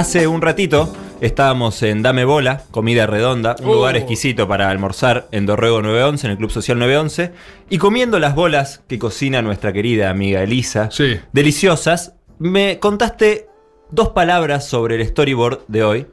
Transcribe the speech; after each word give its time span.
Hace 0.00 0.26
un 0.26 0.40
ratito 0.40 0.90
estábamos 1.20 1.82
en 1.82 2.00
Dame 2.00 2.24
Bola, 2.24 2.62
comida 2.70 3.06
redonda, 3.06 3.54
un 3.60 3.68
Oh. 3.68 3.74
lugar 3.74 3.98
exquisito 3.98 4.48
para 4.48 4.70
almorzar 4.70 5.28
en 5.30 5.44
Dorrego 5.44 5.82
911, 5.82 6.26
en 6.26 6.30
el 6.30 6.38
Club 6.38 6.50
Social 6.50 6.78
911, 6.78 7.32
y 7.68 7.76
comiendo 7.76 8.18
las 8.18 8.34
bolas 8.34 8.80
que 8.88 8.98
cocina 8.98 9.42
nuestra 9.42 9.74
querida 9.74 10.08
amiga 10.08 10.42
Elisa, 10.42 10.88
Sí. 10.90 11.20
deliciosas, 11.34 12.14
me 12.38 12.78
contaste 12.78 13.48
dos 13.90 14.08
palabras 14.08 14.66
sobre 14.66 14.94
el 14.94 15.06
storyboard 15.06 15.66
de 15.68 15.84
hoy. 15.84 16.06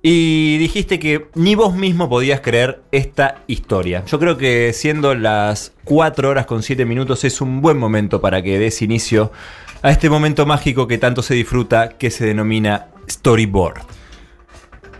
Y 0.00 0.56
dijiste 0.56 0.98
que 0.98 1.26
ni 1.34 1.54
vos 1.56 1.74
mismo 1.74 2.08
podías 2.08 2.40
creer 2.40 2.80
esta 2.90 3.42
historia. 3.48 4.02
Yo 4.06 4.18
creo 4.18 4.38
que 4.38 4.72
siendo 4.72 5.14
las 5.14 5.74
4 5.84 6.30
horas 6.30 6.46
con 6.46 6.62
7 6.62 6.86
minutos 6.86 7.22
es 7.24 7.42
un 7.42 7.60
buen 7.60 7.76
momento 7.76 8.18
para 8.22 8.40
que 8.40 8.58
des 8.58 8.80
inicio 8.80 9.30
a 9.82 9.90
este 9.90 10.08
momento 10.08 10.46
mágico 10.46 10.86
que 10.88 10.96
tanto 10.96 11.20
se 11.20 11.34
disfruta 11.34 11.90
que 11.98 12.10
se 12.10 12.24
denomina 12.24 12.86
storyboard. 13.08 13.82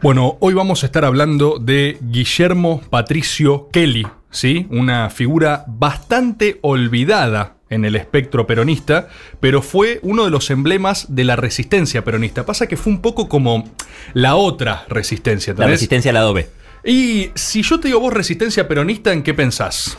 Bueno, 0.02 0.37
hoy 0.41 0.55
vamos 0.55 0.83
a 0.83 0.87
estar 0.87 1.05
hablando 1.05 1.59
de 1.59 1.98
Guillermo 2.01 2.80
Patricio 2.91 3.69
Kelly, 3.73 4.06
¿sí? 4.30 4.66
Una 4.70 5.09
figura 5.10 5.65
bastante 5.66 6.59
olvidada 6.62 7.56
en 7.70 7.84
el 7.84 7.96
espectro 7.96 8.46
peronista, 8.46 9.09
pero 9.41 9.62
fue 9.62 9.98
uno 10.02 10.24
de 10.24 10.30
los 10.30 10.51
emblemas 10.51 11.06
de 11.15 11.24
la 11.24 11.34
resistencia 11.37 12.05
peronista. 12.05 12.46
Pasa 12.46 12.66
que 12.69 12.77
fue 12.77 12.92
un 12.92 13.01
poco 13.01 13.29
como 13.29 13.65
la 14.12 14.37
otra 14.37 14.84
resistencia, 14.88 15.52
La 15.52 15.57
¿entendés? 15.57 15.73
resistencia 15.73 16.10
al 16.10 16.15
lado 16.15 16.34
B. 16.34 16.48
Y 16.84 17.30
si 17.34 17.62
yo 17.62 17.80
te 17.80 17.88
digo 17.88 17.98
vos 17.98 18.12
resistencia 18.12 18.68
peronista, 18.68 19.12
¿en 19.12 19.23
qué 19.24 19.34
pensás? 19.34 19.98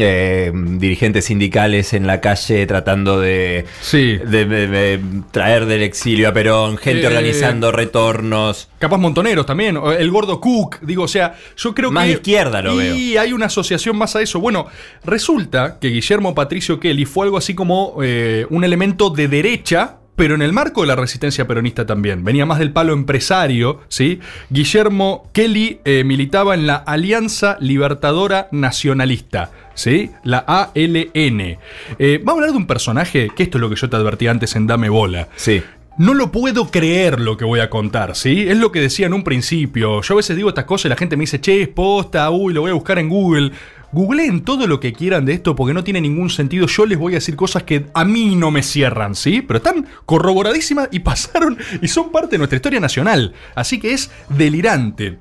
Eh, 0.00 0.52
dirigentes 0.54 1.24
sindicales 1.26 1.92
en 1.92 2.06
la 2.06 2.20
calle 2.20 2.66
tratando 2.66 3.20
de, 3.20 3.64
Sí. 3.80 4.16
de- 4.18 4.44
de- 4.44 4.66
de 4.66 5.00
traer 5.30 5.66
del 5.66 5.82
exilio 5.82 6.28
a 6.28 6.32
Perón, 6.32 6.76
gente 6.76 7.02
Eh, 7.02 7.06
organizando 7.06 7.72
retornos. 7.72 8.68
Capaz 8.78 8.98
Montoneros 8.98 9.46
también, 9.46 9.78
el 9.98 10.10
gordo 10.10 10.40
Cook, 10.40 10.80
digo, 10.82 11.04
o 11.04 11.08
sea, 11.08 11.34
yo 11.56 11.74
creo 11.74 11.90
Más 11.90 12.04
que... 12.06 12.12
izquierda 12.12 12.62
lo 12.62 12.76
veo. 12.76 12.94
Y 12.94 13.16
hay 13.16 13.32
una 13.32 13.46
asociación 13.46 13.96
más 13.96 14.14
a 14.16 14.22
eso. 14.22 14.40
Bueno, 14.40 14.66
resulta 15.04 15.78
que 15.80 15.88
Guillermo 15.88 16.34
Patricio 16.34 16.78
Kelly 16.80 17.04
fue 17.04 17.26
algo 17.26 17.38
así 17.38 17.54
como 17.54 17.96
eh, 18.02 18.46
un 18.50 18.64
elemento 18.64 19.10
de 19.10 19.28
derecha, 19.28 19.96
pero 20.16 20.34
en 20.34 20.42
el 20.42 20.52
marco 20.52 20.80
de 20.80 20.88
la 20.88 20.96
resistencia 20.96 21.46
peronista 21.46 21.86
también. 21.86 22.24
Venía 22.24 22.44
más 22.44 22.58
del 22.58 22.72
palo 22.72 22.92
empresario, 22.92 23.80
¿sí? 23.88 24.18
Guillermo 24.50 25.28
Kelly 25.32 25.78
eh, 25.84 26.02
militaba 26.04 26.54
en 26.54 26.66
la 26.66 26.74
Alianza 26.76 27.56
Libertadora 27.60 28.48
Nacionalista, 28.50 29.50
¿sí? 29.78 30.10
La 30.24 30.38
ALN. 30.38 31.58
Eh, 31.98 32.20
vamos 32.22 32.28
a 32.28 32.32
hablar 32.32 32.50
de 32.50 32.56
un 32.56 32.66
personaje, 32.66 33.30
que 33.34 33.44
esto 33.44 33.58
es 33.58 33.62
lo 33.62 33.70
que 33.70 33.76
yo 33.76 33.88
te 33.88 33.96
advertí 33.96 34.26
antes 34.26 34.56
en 34.56 34.66
Dame 34.66 34.88
Bola. 34.88 35.28
Sí. 35.36 35.62
No 35.98 36.14
lo 36.14 36.30
puedo 36.30 36.70
creer 36.70 37.20
lo 37.20 37.36
que 37.36 37.44
voy 37.44 37.60
a 37.60 37.70
contar, 37.70 38.14
¿sí? 38.14 38.46
Es 38.48 38.58
lo 38.58 38.70
que 38.70 38.80
decía 38.80 39.06
en 39.06 39.14
un 39.14 39.24
principio. 39.24 40.02
Yo 40.02 40.14
a 40.14 40.16
veces 40.16 40.36
digo 40.36 40.48
estas 40.48 40.64
cosas 40.64 40.86
y 40.86 40.88
la 40.90 40.96
gente 40.96 41.16
me 41.16 41.22
dice, 41.22 41.40
che, 41.40 41.62
es 41.62 41.68
posta, 41.68 42.30
uy, 42.30 42.52
lo 42.52 42.60
voy 42.60 42.70
a 42.70 42.74
buscar 42.74 42.98
en 42.98 43.08
Google. 43.08 43.52
Googleen 43.90 44.42
todo 44.42 44.66
lo 44.66 44.80
que 44.80 44.92
quieran 44.92 45.24
de 45.24 45.32
esto 45.32 45.56
porque 45.56 45.74
no 45.74 45.82
tiene 45.82 46.00
ningún 46.00 46.28
sentido. 46.30 46.66
Yo 46.66 46.84
les 46.84 46.98
voy 46.98 47.14
a 47.14 47.16
decir 47.16 47.36
cosas 47.36 47.62
que 47.62 47.86
a 47.94 48.04
mí 48.04 48.36
no 48.36 48.50
me 48.50 48.62
cierran, 48.62 49.14
¿sí? 49.14 49.42
Pero 49.42 49.58
están 49.58 49.86
corroboradísimas 50.06 50.88
y 50.90 50.98
pasaron 51.00 51.56
y 51.80 51.88
son 51.88 52.10
parte 52.12 52.32
de 52.32 52.38
nuestra 52.38 52.56
historia 52.56 52.80
nacional. 52.80 53.32
Así 53.54 53.80
que 53.80 53.92
es 53.92 54.10
delirante. 54.28 55.18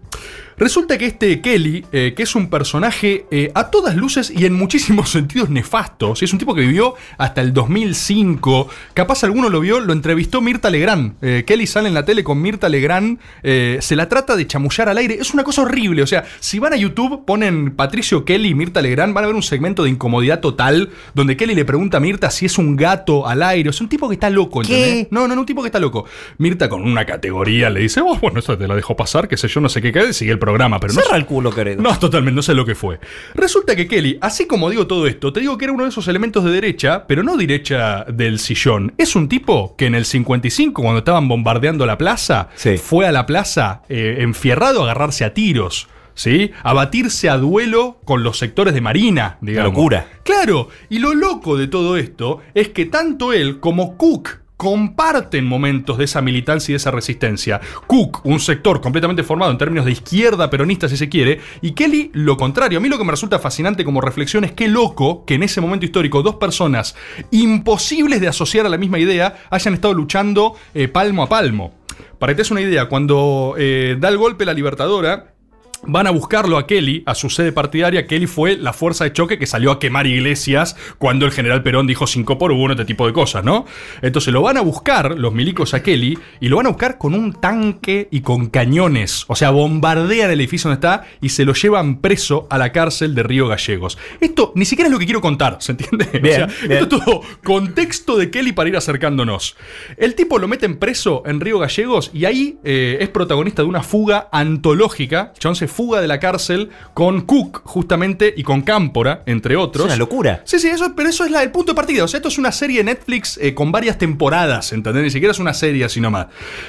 Resulta 0.60 0.98
que 0.98 1.06
este 1.06 1.40
Kelly, 1.40 1.86
eh, 1.92 2.16
que 2.18 2.24
es 2.24 2.34
un 2.34 2.50
personaje 2.50 3.28
eh, 3.30 3.52
a 3.54 3.70
todas 3.70 3.96
luces 3.96 4.34
y 4.36 4.48
en 4.48 4.54
muchísimos 4.54 5.10
sentidos 5.12 5.52
nefasto, 5.52 6.14
es 6.20 6.34
un 6.34 6.40
tipo 6.40 6.56
que 6.56 6.62
vivió 6.62 6.96
hasta 7.20 7.42
el 7.42 7.54
2005, 7.54 8.68
capaz 8.96 9.24
alguno 9.24 9.50
lo 9.50 9.60
vio, 9.60 9.80
lo 9.80 9.94
entrevistó 9.94 10.42
Mirta 10.42 10.72
Legrand. 10.72 11.14
Eh, 11.22 11.44
Kelly 11.46 11.68
sale 11.68 11.90
en 11.90 11.94
la 11.94 12.06
tele 12.06 12.24
con 12.24 12.42
Mirta 12.42 12.70
Legrand, 12.70 13.20
se 13.44 13.96
la 13.96 14.10
trata 14.10 14.36
de 14.36 14.48
chamullar 14.48 14.90
al 14.90 14.98
aire, 14.98 15.20
es 15.22 15.32
una 15.32 15.44
cosa 15.44 15.62
horrible, 15.62 16.02
o 16.02 16.08
sea, 16.08 16.26
si 16.40 16.58
van 16.58 16.74
a 16.74 16.76
YouTube, 16.76 17.24
ponen 17.24 17.76
Patricio 17.76 18.26
Kelly 18.26 18.50
y 18.50 18.56
Mirta 18.56 18.82
Legrand, 18.82 19.14
van 19.14 19.26
a 19.26 19.28
ver 19.28 19.36
un 19.36 19.44
segmento 19.44 19.84
de 19.84 19.92
incomodidad 19.92 20.40
total, 20.40 20.90
donde 21.14 21.38
Kelly 21.38 21.54
le 21.54 21.66
pregunta 21.66 21.98
a 21.98 22.00
Mirta 22.00 22.32
si 22.32 22.48
es 22.48 22.58
un 22.58 22.76
gato 22.76 23.28
al 23.28 23.44
aire, 23.44 23.70
es 23.70 23.80
un 23.80 23.90
tipo 23.90 24.08
que 24.08 24.16
está 24.16 24.32
loco, 24.32 24.64
¿entendés? 24.64 25.08
No, 25.12 25.28
no, 25.28 25.36
no, 25.36 25.42
un 25.42 25.46
tipo 25.46 25.62
que 25.62 25.68
está 25.68 25.80
loco. 25.80 26.06
Mirta 26.40 26.68
con 26.68 26.82
una 26.82 27.06
categoría 27.06 27.70
le 27.70 27.82
dice, 27.82 28.02
oh, 28.02 28.18
bueno, 28.18 28.40
eso 28.40 28.58
te 28.58 28.68
la 28.68 28.76
dejo 28.76 28.96
pasar, 28.96 29.28
qué 29.28 29.38
sé 29.38 29.48
yo, 29.48 29.62
no 29.62 29.70
sé 29.70 29.84
qué, 29.84 29.92
qué, 29.92 30.14
sigue 30.14 30.32
el 30.32 30.40
programa, 30.48 30.80
pero 30.80 30.94
no 30.94 31.02
Cerra 31.02 31.18
el 31.18 31.26
culo, 31.26 31.52
querido. 31.52 31.82
no, 31.82 31.98
totalmente, 32.00 32.36
no 32.36 32.42
sé 32.42 32.54
lo 32.54 32.66
que 32.66 32.74
fue. 32.76 33.00
Resulta 33.36 33.76
que 33.76 33.88
Kelly, 33.88 34.18
así 34.22 34.48
como 34.48 34.70
digo 34.70 34.88
todo 34.88 35.06
esto, 35.08 35.34
te 35.34 35.42
digo 35.42 35.58
que 35.58 35.66
era 35.66 35.74
uno 35.74 35.84
de 35.84 35.90
esos 35.90 36.08
elementos 36.08 36.44
de 36.44 36.52
derecha, 36.52 37.06
pero 37.08 37.22
no 37.24 37.36
derecha 37.36 38.06
del 38.06 38.40
sillón. 38.40 38.94
Es 38.98 39.16
un 39.16 39.28
tipo 39.28 39.76
que 39.76 39.86
en 39.88 39.96
el 39.96 40.06
55, 40.06 40.82
cuando 40.82 41.00
estaban 41.00 41.28
bombardeando 41.28 41.86
la 41.86 41.98
plaza, 41.98 42.50
Sí. 42.56 42.78
fue 42.78 43.06
a 43.06 43.12
la 43.12 43.26
plaza 43.26 43.82
eh, 43.90 44.18
enfierrado 44.20 44.82
a 44.82 44.84
agarrarse 44.86 45.26
a 45.26 45.34
tiros. 45.34 45.88
¿Sí? 46.14 46.50
A 46.64 46.74
batirse 46.74 47.30
a 47.30 47.38
duelo 47.38 48.00
con 48.04 48.24
los 48.24 48.40
sectores 48.40 48.74
de 48.74 48.82
Marina, 48.82 49.38
digamos. 49.40 49.72
locura. 49.72 50.08
Claro, 50.24 50.70
y 50.90 50.98
lo 50.98 51.14
loco 51.14 51.58
de 51.58 51.68
todo 51.68 51.96
esto 51.96 52.40
es 52.56 52.70
que 52.70 52.86
tanto 52.88 53.34
él 53.34 53.60
como 53.60 53.98
Cook 53.98 54.30
comparten 54.58 55.46
momentos 55.46 55.98
de 55.98 56.06
esa 56.06 56.22
militancia 56.22 56.72
y 56.72 56.74
de 56.74 56.78
esa 56.78 56.92
resistencia. 56.92 57.62
Cook, 57.86 58.26
un 58.26 58.40
sector 58.40 58.82
completamente 58.82 59.24
formado 59.24 59.52
en 59.52 59.58
términos 59.58 59.86
de 59.86 59.92
izquierda 59.92 60.50
peronista, 60.50 60.90
si 60.90 60.98
se 60.98 61.10
quiere, 61.10 61.40
y 61.62 61.72
Kelly, 61.72 62.10
lo 62.14 62.36
contrario. 62.36 62.80
A 62.80 62.82
mí 62.82 62.90
lo 62.90 62.98
que 62.98 63.06
me 63.06 63.12
resulta 63.12 63.40
fascinante 63.40 63.86
como 63.86 64.02
reflexión 64.02 64.44
es 64.44 64.52
qué 64.52 64.68
loco 64.68 65.26
que 65.26 65.36
en 65.36 65.44
ese 65.44 65.62
momento 65.62 65.86
histórico 65.86 66.24
dos 66.24 66.36
personas 66.36 66.96
imposibles 67.32 68.20
de 68.20 68.28
asociar 68.28 68.66
a 68.66 68.70
la 68.70 68.78
misma 68.78 69.00
idea 69.00 69.44
hayan 69.52 69.76
estado 69.76 69.94
luchando 69.94 70.56
eh, 70.74 70.88
palmo 70.88 71.24
a 71.24 71.30
palmo. 71.30 71.74
Para 72.20 72.32
que 72.32 72.38
te 72.38 72.42
des 72.42 72.52
una 72.52 72.62
idea, 72.62 72.90
cuando 72.90 73.54
eh, 73.58 73.96
da 74.00 74.10
el 74.10 74.18
golpe 74.18 74.46
la 74.46 74.54
Libertadora, 74.54 75.36
Van 75.84 76.08
a 76.08 76.12
buscarlo 76.12 76.58
a 76.58 76.68
Kelly, 76.68 77.04
a 77.06 77.16
su 77.16 77.30
sede 77.30 77.52
partidaria. 77.52 78.08
Kelly 78.08 78.28
fue 78.28 78.58
la 78.58 78.74
fuerza 78.74 79.04
de 79.04 79.14
choque 79.14 79.38
que 79.38 79.46
salió 79.46 79.72
a 79.72 79.80
quemar 79.80 80.08
iglesias 80.08 80.76
cuando 80.98 81.26
el 81.26 81.32
general 81.32 81.64
Perón 81.64 81.88
dijo 81.88 82.08
5 82.08 82.38
por 82.38 82.52
1, 82.52 82.74
este 82.74 82.86
tipo 82.86 83.06
de 83.06 83.14
cosas, 83.14 83.44
¿no? 83.44 83.66
Entonces 84.02 84.34
lo 84.34 84.42
van 84.42 84.58
a 84.58 84.62
buscar, 84.62 85.18
los 85.18 85.34
milicos 85.34 85.74
a 85.74 85.84
Kelly, 85.84 86.18
y 86.40 86.50
lo 86.50 86.58
van 86.58 86.68
a 86.68 86.70
buscar 86.70 86.98
con 86.98 87.14
un 87.14 87.34
tanque 87.34 88.08
y 88.12 88.22
con 88.22 88.48
cañones. 88.48 89.26
O 89.28 89.36
sea, 89.36 89.52
bombardean 89.52 90.32
el 90.32 90.40
edificio 90.40 90.70
donde 90.70 90.86
está 90.86 91.06
y 91.22 91.30
se 91.30 91.46
lo 91.46 91.54
llevan 91.54 92.02
preso 92.02 92.48
a 92.50 92.58
la 92.58 92.72
cárcel 92.72 93.16
de 93.16 93.24
Río 93.24 93.48
Gallegos. 93.48 93.98
Esto 94.20 94.52
ni 94.56 94.66
siquiera 94.66 94.88
es 94.88 94.92
lo 94.92 95.00
que 95.00 95.06
quiero 95.06 95.22
contar, 95.22 95.58
¿se 95.60 95.74
entiende? 95.74 96.08
O 96.18 96.30
sea, 96.30 96.48
bien. 96.48 96.72
esto 96.72 96.98
es 96.98 97.06
todo 97.06 97.22
contexto 97.44 98.18
de 98.18 98.30
Kelly 98.30 98.52
para 98.52 98.70
ir 98.70 98.78
acercándonos. 98.78 99.56
El 99.98 100.16
tipo 100.16 100.40
lo 100.40 100.48
meten 100.48 100.78
preso 100.78 101.24
en 101.26 101.40
Río 101.40 101.60
Gallegos 101.60 102.12
y 102.14 102.26
ahí 102.26 102.60
eh, 102.64 102.98
es 103.00 103.10
protagonista 103.10 103.62
de 103.62 103.68
una 103.68 103.84
fuga 103.84 104.28
antológica. 104.32 105.34
Se 105.40 105.67
fuga 105.68 106.02
de 106.02 106.08
la 106.08 106.20
cárcel 106.20 106.70
con 106.94 107.22
Cook, 107.22 107.62
justamente, 107.66 108.34
y 108.36 108.44
con 108.44 108.62
Cámpora, 108.62 109.24
entre 109.26 109.56
Es 109.56 109.60
otros. 109.60 109.86
una 109.86 109.96
locura. 109.96 110.42
Sí, 110.46 110.60
sí, 110.60 110.68
eso, 110.68 110.94
pero 110.96 111.10
eso 111.10 111.26
es 111.26 111.32
la, 111.32 111.44
el 111.44 111.52
punto 111.52 111.72
de 111.72 111.76
partida. 111.76 112.04
O 112.04 112.08
sea, 112.08 112.18
esto 112.20 112.30
es 112.30 112.38
una 112.38 112.52
serie 112.52 112.78
de 112.80 112.84
Netflix 112.86 113.38
eh, 113.42 113.54
con 113.54 113.72
varias 113.72 113.98
temporadas, 113.98 114.74
¿entendés? 114.74 115.04
Ni 115.04 115.10
siquiera 115.10 115.32
es 115.32 115.40
una 115.40 115.54
serie 115.54 115.86
así 115.86 116.02
nomás. 116.02 116.28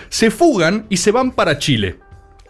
Se 0.09 0.31
fugan 0.31 0.87
y 0.89 0.97
se 0.99 1.11
van 1.13 1.33
para 1.33 1.59
Chile. 1.59 1.99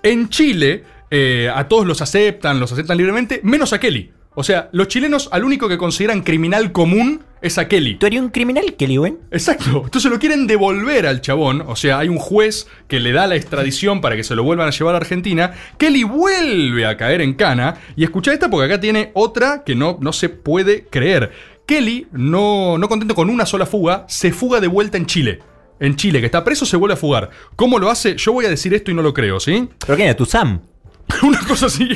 En 0.02 0.28
Chile, 0.28 0.84
eh, 1.10 1.50
a 1.54 1.66
todos 1.68 1.86
los 1.86 2.00
aceptan, 2.02 2.60
los 2.60 2.70
aceptan 2.72 2.96
libremente, 2.96 3.40
menos 3.42 3.72
a 3.72 3.80
Kelly. 3.80 4.12
O 4.38 4.44
sea, 4.44 4.68
los 4.70 4.86
chilenos 4.86 5.28
al 5.32 5.42
único 5.42 5.68
que 5.68 5.76
consideran 5.76 6.22
criminal 6.22 6.70
común 6.70 7.24
es 7.42 7.58
a 7.58 7.66
Kelly. 7.66 7.96
¿Tú 7.96 8.06
eres 8.06 8.20
un 8.20 8.28
criminal, 8.28 8.76
Kelly 8.76 8.96
Wen? 8.96 9.18
Exacto. 9.32 9.82
Entonces 9.84 10.08
lo 10.12 10.20
quieren 10.20 10.46
devolver 10.46 11.08
al 11.08 11.20
chabón. 11.20 11.64
O 11.66 11.74
sea, 11.74 11.98
hay 11.98 12.08
un 12.08 12.18
juez 12.18 12.68
que 12.86 13.00
le 13.00 13.10
da 13.10 13.26
la 13.26 13.34
extradición 13.34 14.00
para 14.00 14.14
que 14.14 14.22
se 14.22 14.36
lo 14.36 14.44
vuelvan 14.44 14.68
a 14.68 14.70
llevar 14.70 14.94
a 14.94 14.98
Argentina. 14.98 15.54
Kelly 15.76 16.04
vuelve 16.04 16.86
a 16.86 16.96
caer 16.96 17.20
en 17.20 17.34
cana. 17.34 17.78
Y 17.96 18.04
escucha 18.04 18.32
esta 18.32 18.48
porque 18.48 18.66
acá 18.66 18.80
tiene 18.80 19.10
otra 19.14 19.64
que 19.64 19.74
no, 19.74 19.98
no 20.00 20.12
se 20.12 20.28
puede 20.28 20.84
creer. 20.84 21.32
Kelly, 21.66 22.06
no, 22.12 22.78
no 22.78 22.88
contento 22.88 23.16
con 23.16 23.30
una 23.30 23.44
sola 23.44 23.66
fuga, 23.66 24.04
se 24.06 24.30
fuga 24.30 24.60
de 24.60 24.68
vuelta 24.68 24.98
en 24.98 25.06
Chile. 25.06 25.40
En 25.80 25.96
Chile, 25.96 26.20
que 26.20 26.26
está 26.26 26.44
preso, 26.44 26.64
se 26.64 26.76
vuelve 26.76 26.94
a 26.94 26.96
fugar. 26.96 27.30
¿Cómo 27.56 27.80
lo 27.80 27.90
hace? 27.90 28.14
Yo 28.16 28.32
voy 28.32 28.44
a 28.44 28.50
decir 28.50 28.72
esto 28.72 28.92
y 28.92 28.94
no 28.94 29.02
lo 29.02 29.12
creo, 29.12 29.40
¿sí? 29.40 29.68
¿Pero 29.84 29.96
quién 29.96 30.10
es? 30.10 30.16
¿Tu 30.16 30.26
Sam? 30.26 30.60
Una 31.22 31.40
cosa 31.40 31.66
así, 31.66 31.88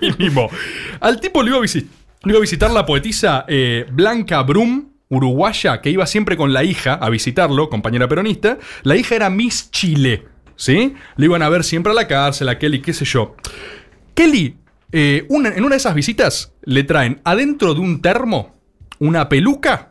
mínimo. 0.00 0.48
Al 1.00 1.20
tipo 1.20 1.42
le 1.42 1.50
iba 1.50 1.58
a, 1.58 2.28
iba 2.28 2.38
a 2.38 2.40
visitar 2.40 2.70
la 2.70 2.86
poetisa 2.86 3.44
eh, 3.48 3.86
Blanca 3.90 4.42
Brum, 4.42 4.90
uruguaya, 5.08 5.80
que 5.80 5.90
iba 5.90 6.06
siempre 6.06 6.36
con 6.36 6.52
la 6.52 6.64
hija 6.64 6.94
a 6.94 7.08
visitarlo, 7.10 7.70
compañera 7.70 8.08
peronista. 8.08 8.58
La 8.82 8.96
hija 8.96 9.16
era 9.16 9.30
Miss 9.30 9.70
Chile, 9.70 10.26
¿sí? 10.56 10.94
Le 11.16 11.24
iban 11.24 11.42
a 11.42 11.48
ver 11.48 11.64
siempre 11.64 11.92
a 11.92 11.94
la 11.94 12.06
cárcel, 12.06 12.48
a 12.48 12.58
Kelly, 12.58 12.80
qué 12.80 12.92
sé 12.92 13.04
yo. 13.04 13.34
Kelly, 14.14 14.56
eh, 14.92 15.26
en 15.28 15.64
una 15.64 15.74
de 15.74 15.76
esas 15.76 15.94
visitas, 15.94 16.52
le 16.62 16.84
traen 16.84 17.20
adentro 17.24 17.74
de 17.74 17.80
un 17.80 18.02
termo 18.02 18.58
una 18.98 19.28
peluca 19.28 19.87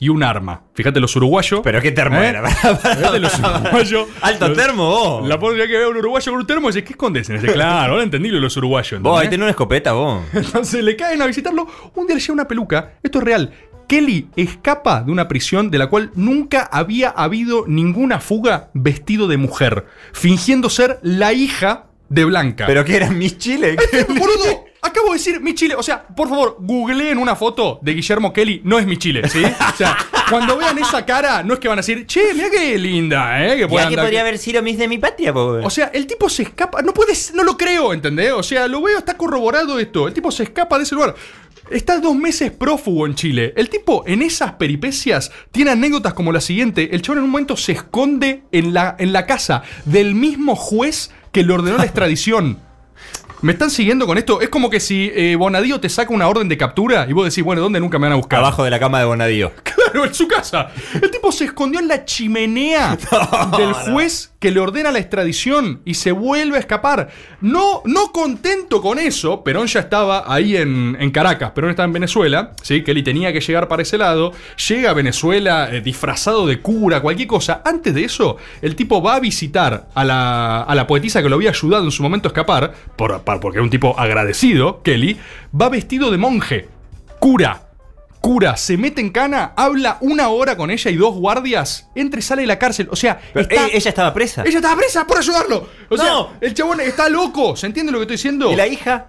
y 0.00 0.08
un 0.08 0.22
arma. 0.24 0.62
Fíjate 0.74 0.98
los 0.98 1.14
uruguayos. 1.14 1.60
¿Pero 1.62 1.80
qué 1.80 1.92
termo 1.92 2.20
¿Eh? 2.20 2.26
era? 2.28 2.48
Fíjate 2.50 3.20
los 3.20 3.38
uruguayos. 3.38 4.08
Alto 4.22 4.48
Los- 4.48 4.56
termo, 4.58 4.86
vos. 4.90 5.28
La 5.28 5.38
podría 5.38 5.66
que 5.68 5.76
vea 5.76 5.88
un 5.88 5.96
uruguayo 5.98 6.32
con 6.32 6.40
un 6.40 6.46
termo 6.46 6.68
y 6.68 6.72
dice, 6.72 6.82
¿qué 6.84 6.92
escondes 6.94 7.28
en 7.30 7.36
ese? 7.36 7.52
Claro, 7.52 7.92
ahora 7.92 8.02
entendí 8.02 8.30
los 8.30 8.56
uruguayos. 8.56 9.00
Vos, 9.02 9.20
ahí 9.20 9.28
tenés 9.28 9.42
una 9.44 9.50
escopeta, 9.50 9.92
vos. 9.92 10.22
Entonces 10.32 10.82
le 10.82 10.96
caen 10.96 11.20
a 11.22 11.26
visitarlo. 11.26 11.68
Un 11.94 12.06
día 12.06 12.16
le 12.16 12.20
llega 12.20 12.32
una 12.32 12.48
peluca. 12.48 12.94
Esto 13.02 13.18
es 13.18 13.24
real. 13.24 13.52
Kelly 13.86 14.28
escapa 14.36 15.02
de 15.02 15.10
una 15.12 15.26
prisión 15.28 15.70
de 15.70 15.76
la 15.78 15.88
cual 15.88 16.12
nunca 16.14 16.62
había 16.72 17.10
habido 17.10 17.64
ninguna 17.66 18.20
fuga 18.20 18.70
vestido 18.72 19.26
de 19.28 19.36
mujer, 19.36 19.84
fingiendo 20.12 20.70
ser 20.70 20.98
la 21.02 21.32
hija 21.32 21.86
de 22.08 22.24
Blanca. 22.24 22.66
¿Pero 22.66 22.84
qué 22.84 22.96
era 22.96 23.10
Miss 23.10 23.36
Chile? 23.38 23.76
Boludo, 24.08 24.64
acabo 24.82 25.08
de 25.08 25.14
decir 25.14 25.40
mi 25.40 25.54
Chile. 25.54 25.74
O 25.76 25.82
sea, 25.82 26.06
por 26.06 26.28
favor, 26.28 26.56
googleen 26.60 27.18
una 27.18 27.36
foto 27.36 27.78
de 27.82 27.94
Guillermo 27.94 28.32
Kelly. 28.32 28.60
No 28.64 28.78
es 28.78 28.86
mi 28.86 28.96
Chile, 28.96 29.28
¿sí? 29.28 29.42
O 29.44 29.76
sea, 29.76 29.96
cuando 30.28 30.56
vean 30.56 30.78
esa 30.78 31.04
cara, 31.04 31.42
no 31.42 31.54
es 31.54 31.60
que 31.60 31.68
van 31.68 31.78
a 31.78 31.82
decir, 31.82 32.06
che, 32.06 32.34
mira 32.34 32.50
qué 32.50 32.78
linda, 32.78 33.46
¿eh? 33.46 33.56
Que 33.56 33.68
puede 33.68 33.88
que 33.88 33.96
podría 33.96 34.20
haber 34.20 34.38
sido 34.38 34.62
Miss 34.62 34.78
de 34.78 34.88
mi 34.88 34.98
patria, 34.98 35.32
po. 35.32 35.60
O 35.62 35.70
sea, 35.70 35.90
el 35.92 36.06
tipo 36.06 36.28
se 36.28 36.42
escapa. 36.44 36.82
No 36.82 36.92
puedes, 36.94 37.32
no 37.34 37.42
lo 37.44 37.56
creo, 37.56 37.92
¿entendés? 37.92 38.32
O 38.32 38.42
sea, 38.42 38.68
lo 38.68 38.82
veo, 38.82 38.98
está 38.98 39.16
corroborado 39.16 39.78
esto. 39.78 40.08
El 40.08 40.14
tipo 40.14 40.30
se 40.30 40.44
escapa 40.44 40.76
de 40.78 40.84
ese 40.84 40.94
lugar. 40.94 41.14
Está 41.70 41.98
dos 41.98 42.16
meses 42.16 42.50
prófugo 42.50 43.06
en 43.06 43.14
Chile. 43.14 43.52
El 43.56 43.68
tipo, 43.68 44.02
en 44.06 44.22
esas 44.22 44.54
peripecias, 44.54 45.30
tiene 45.52 45.70
anécdotas 45.70 46.14
como 46.14 46.32
la 46.32 46.40
siguiente. 46.40 46.90
El 46.92 47.02
chabón 47.02 47.18
en 47.18 47.24
un 47.24 47.30
momento 47.30 47.56
se 47.56 47.72
esconde 47.72 48.42
en 48.50 48.74
la, 48.74 48.96
en 48.98 49.12
la 49.12 49.24
casa 49.24 49.62
del 49.84 50.16
mismo 50.16 50.56
juez 50.56 51.12
que 51.30 51.44
le 51.44 51.52
ordenó 51.52 51.78
la 51.78 51.84
extradición. 51.84 52.58
¿Me 53.42 53.52
están 53.52 53.70
siguiendo 53.70 54.06
con 54.06 54.18
esto? 54.18 54.42
Es 54.42 54.50
como 54.50 54.68
que 54.68 54.80
si 54.80 55.10
eh, 55.14 55.34
Bonadío 55.34 55.80
te 55.80 55.88
saca 55.88 56.12
una 56.12 56.28
orden 56.28 56.48
de 56.48 56.58
captura 56.58 57.06
y 57.08 57.14
vos 57.14 57.24
decís, 57.24 57.42
bueno, 57.42 57.62
¿dónde 57.62 57.80
nunca 57.80 57.98
me 57.98 58.04
van 58.04 58.12
a 58.12 58.16
buscar? 58.16 58.40
Abajo 58.40 58.64
de 58.64 58.70
la 58.70 58.78
cama 58.78 58.98
de 58.98 59.06
Bonadío. 59.06 59.52
Claro, 59.90 60.04
en 60.06 60.14
su 60.14 60.26
casa. 60.28 60.70
El 60.94 61.10
tipo 61.10 61.30
se 61.32 61.44
escondió 61.44 61.80
en 61.80 61.88
la 61.88 62.04
chimenea 62.04 62.96
del 63.56 63.72
juez 63.72 64.32
que 64.38 64.50
le 64.50 64.60
ordena 64.60 64.90
la 64.90 64.98
extradición 64.98 65.82
y 65.84 65.94
se 65.94 66.12
vuelve 66.12 66.56
a 66.56 66.60
escapar. 66.60 67.10
No, 67.42 67.82
no 67.84 68.10
contento 68.12 68.80
con 68.80 68.98
eso, 68.98 69.44
Perón 69.44 69.66
ya 69.66 69.80
estaba 69.80 70.24
ahí 70.32 70.56
en, 70.56 70.96
en 70.98 71.10
Caracas, 71.10 71.50
Perón 71.50 71.70
estaba 71.70 71.84
en 71.86 71.92
Venezuela, 71.92 72.52
¿sí? 72.62 72.82
que 72.82 72.92
él 72.92 73.04
tenía 73.04 73.32
que 73.32 73.40
llegar 73.40 73.68
para 73.68 73.82
ese 73.82 73.98
lado. 73.98 74.32
Llega 74.68 74.90
a 74.90 74.94
Venezuela 74.94 75.68
eh, 75.70 75.80
disfrazado 75.82 76.46
de 76.46 76.60
cura, 76.60 77.00
cualquier 77.02 77.28
cosa. 77.28 77.60
Antes 77.64 77.94
de 77.94 78.04
eso, 78.04 78.36
el 78.62 78.76
tipo 78.76 79.02
va 79.02 79.16
a 79.16 79.20
visitar 79.20 79.88
a 79.94 80.04
la, 80.04 80.62
a 80.62 80.74
la 80.74 80.86
poetisa 80.86 81.22
que 81.22 81.28
lo 81.28 81.36
había 81.36 81.50
ayudado 81.50 81.84
en 81.84 81.90
su 81.90 82.02
momento 82.02 82.28
a 82.28 82.30
escapar, 82.30 82.72
por, 82.96 83.20
por- 83.22 83.40
porque 83.40 83.58
era 83.58 83.62
un 83.64 83.70
tipo 83.70 83.98
agradecido, 83.98 84.82
Kelly. 84.82 85.18
Va 85.58 85.68
vestido 85.68 86.10
de 86.10 86.16
monje, 86.18 86.68
cura. 87.18 87.69
Cura, 88.20 88.56
se 88.58 88.76
mete 88.76 89.00
en 89.00 89.10
cana, 89.10 89.54
habla 89.56 89.96
una 90.02 90.28
hora 90.28 90.54
con 90.56 90.70
ella 90.70 90.90
y 90.90 90.96
dos 90.96 91.14
guardias, 91.14 91.88
entra 91.94 92.18
y 92.20 92.22
sale 92.22 92.42
de 92.42 92.48
la 92.48 92.58
cárcel. 92.58 92.88
O 92.90 92.96
sea, 92.96 93.18
está- 93.34 93.66
eh, 93.66 93.70
ella 93.72 93.88
estaba 93.88 94.12
presa. 94.12 94.42
ella 94.46 94.56
estaba 94.58 94.76
presa 94.76 95.06
por 95.06 95.18
ayudarlo. 95.18 95.68
O 95.88 95.96
sea, 95.96 96.06
No. 96.06 96.32
el 96.40 96.52
chabón 96.52 96.80
está 96.80 97.08
loco. 97.08 97.56
¿Se 97.56 97.66
entiende 97.66 97.90
lo 97.90 97.98
que 97.98 98.02
estoy 98.02 98.16
diciendo? 98.16 98.52
¿Y 98.52 98.56
la 98.56 98.66
hija? 98.66 99.06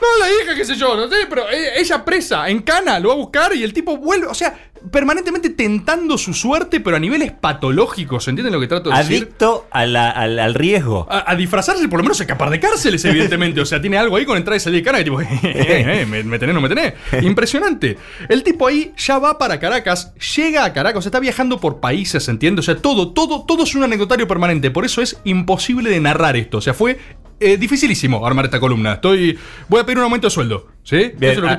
No, 0.00 0.08
la 0.18 0.28
hija, 0.30 0.54
qué 0.56 0.64
sé 0.64 0.74
yo, 0.76 0.96
no 0.96 1.08
sé, 1.08 1.26
pero 1.28 1.48
eh, 1.50 1.78
ella 1.78 2.04
presa, 2.04 2.48
en 2.48 2.62
cana, 2.62 2.98
lo 2.98 3.08
va 3.10 3.14
a 3.14 3.18
buscar 3.18 3.54
y 3.54 3.62
el 3.62 3.72
tipo 3.74 3.96
vuelve. 3.98 4.26
O 4.26 4.34
sea, 4.34 4.54
permanentemente 4.90 5.50
tentando 5.50 6.18
su 6.18 6.34
suerte, 6.34 6.80
pero 6.80 6.96
a 6.96 7.00
niveles 7.00 7.32
patológicos. 7.32 8.24
¿Se 8.24 8.30
entiende 8.30 8.50
lo 8.50 8.60
que 8.60 8.66
trato 8.66 8.90
de 8.90 8.96
decir? 8.98 9.16
Adicto 9.22 9.66
a 9.70 9.86
la- 9.86 10.10
al, 10.10 10.38
al 10.38 10.54
riesgo. 10.54 11.06
A, 11.10 11.30
a 11.30 11.36
disfrazarse, 11.36 11.88
por 11.88 11.98
lo 12.00 12.04
menos 12.04 12.20
escapar 12.20 12.50
de 12.50 12.60
cárceles, 12.60 13.04
evidentemente. 13.04 13.60
O 13.60 13.64
sea, 13.66 13.80
tiene 13.80 13.96
algo 13.98 14.16
ahí 14.16 14.24
con 14.24 14.36
entrar 14.36 14.56
y 14.56 14.60
salir 14.60 14.80
de 14.80 14.84
cana 14.84 14.98
que 14.98 15.04
tipo, 15.04 15.20
eh, 15.22 15.28
eh, 15.42 16.06
me, 16.08 16.22
me 16.22 16.38
tenés, 16.38 16.54
no 16.54 16.60
me 16.60 16.68
tenés. 16.68 16.94
Impresionante. 17.22 17.96
El 18.28 18.42
tipo 18.42 18.66
ahí 18.66 18.92
ya 18.96 19.18
va 19.18 19.38
para 19.38 19.58
Caracas, 19.60 20.12
llega 20.36 20.64
a 20.64 20.72
Caracas, 20.72 20.98
o 20.98 21.02
sea, 21.02 21.08
está 21.08 21.20
viajando 21.20 21.58
por 21.60 21.80
países, 21.80 22.28
¿entiendes? 22.28 22.68
O 22.68 22.72
sea, 22.72 22.80
todo, 22.80 23.12
todo, 23.12 23.44
todo 23.46 23.64
es 23.64 23.74
un 23.74 23.84
anecdotario 23.84 24.28
permanente. 24.28 24.70
Por 24.70 24.84
eso 24.84 25.00
es 25.02 25.18
imposible 25.24 25.90
de 25.90 26.00
narrar 26.00 26.36
esto. 26.36 26.58
O 26.58 26.60
sea, 26.60 26.74
fue 26.74 26.98
eh, 27.40 27.56
dificilísimo 27.56 28.26
armar 28.26 28.44
esta 28.46 28.60
columna. 28.60 28.94
Estoy. 28.94 29.38
Voy 29.68 29.80
a 29.80 29.84
pedir 29.86 29.98
un 29.98 30.04
aumento 30.04 30.26
de 30.26 30.30
sueldo. 30.30 30.68
¿Sí? 30.84 30.96
Bien, 31.16 31.32
Eso 31.32 31.32
es 31.32 31.36
lo 31.38 31.42
que 31.42 31.50
a-. 31.54 31.56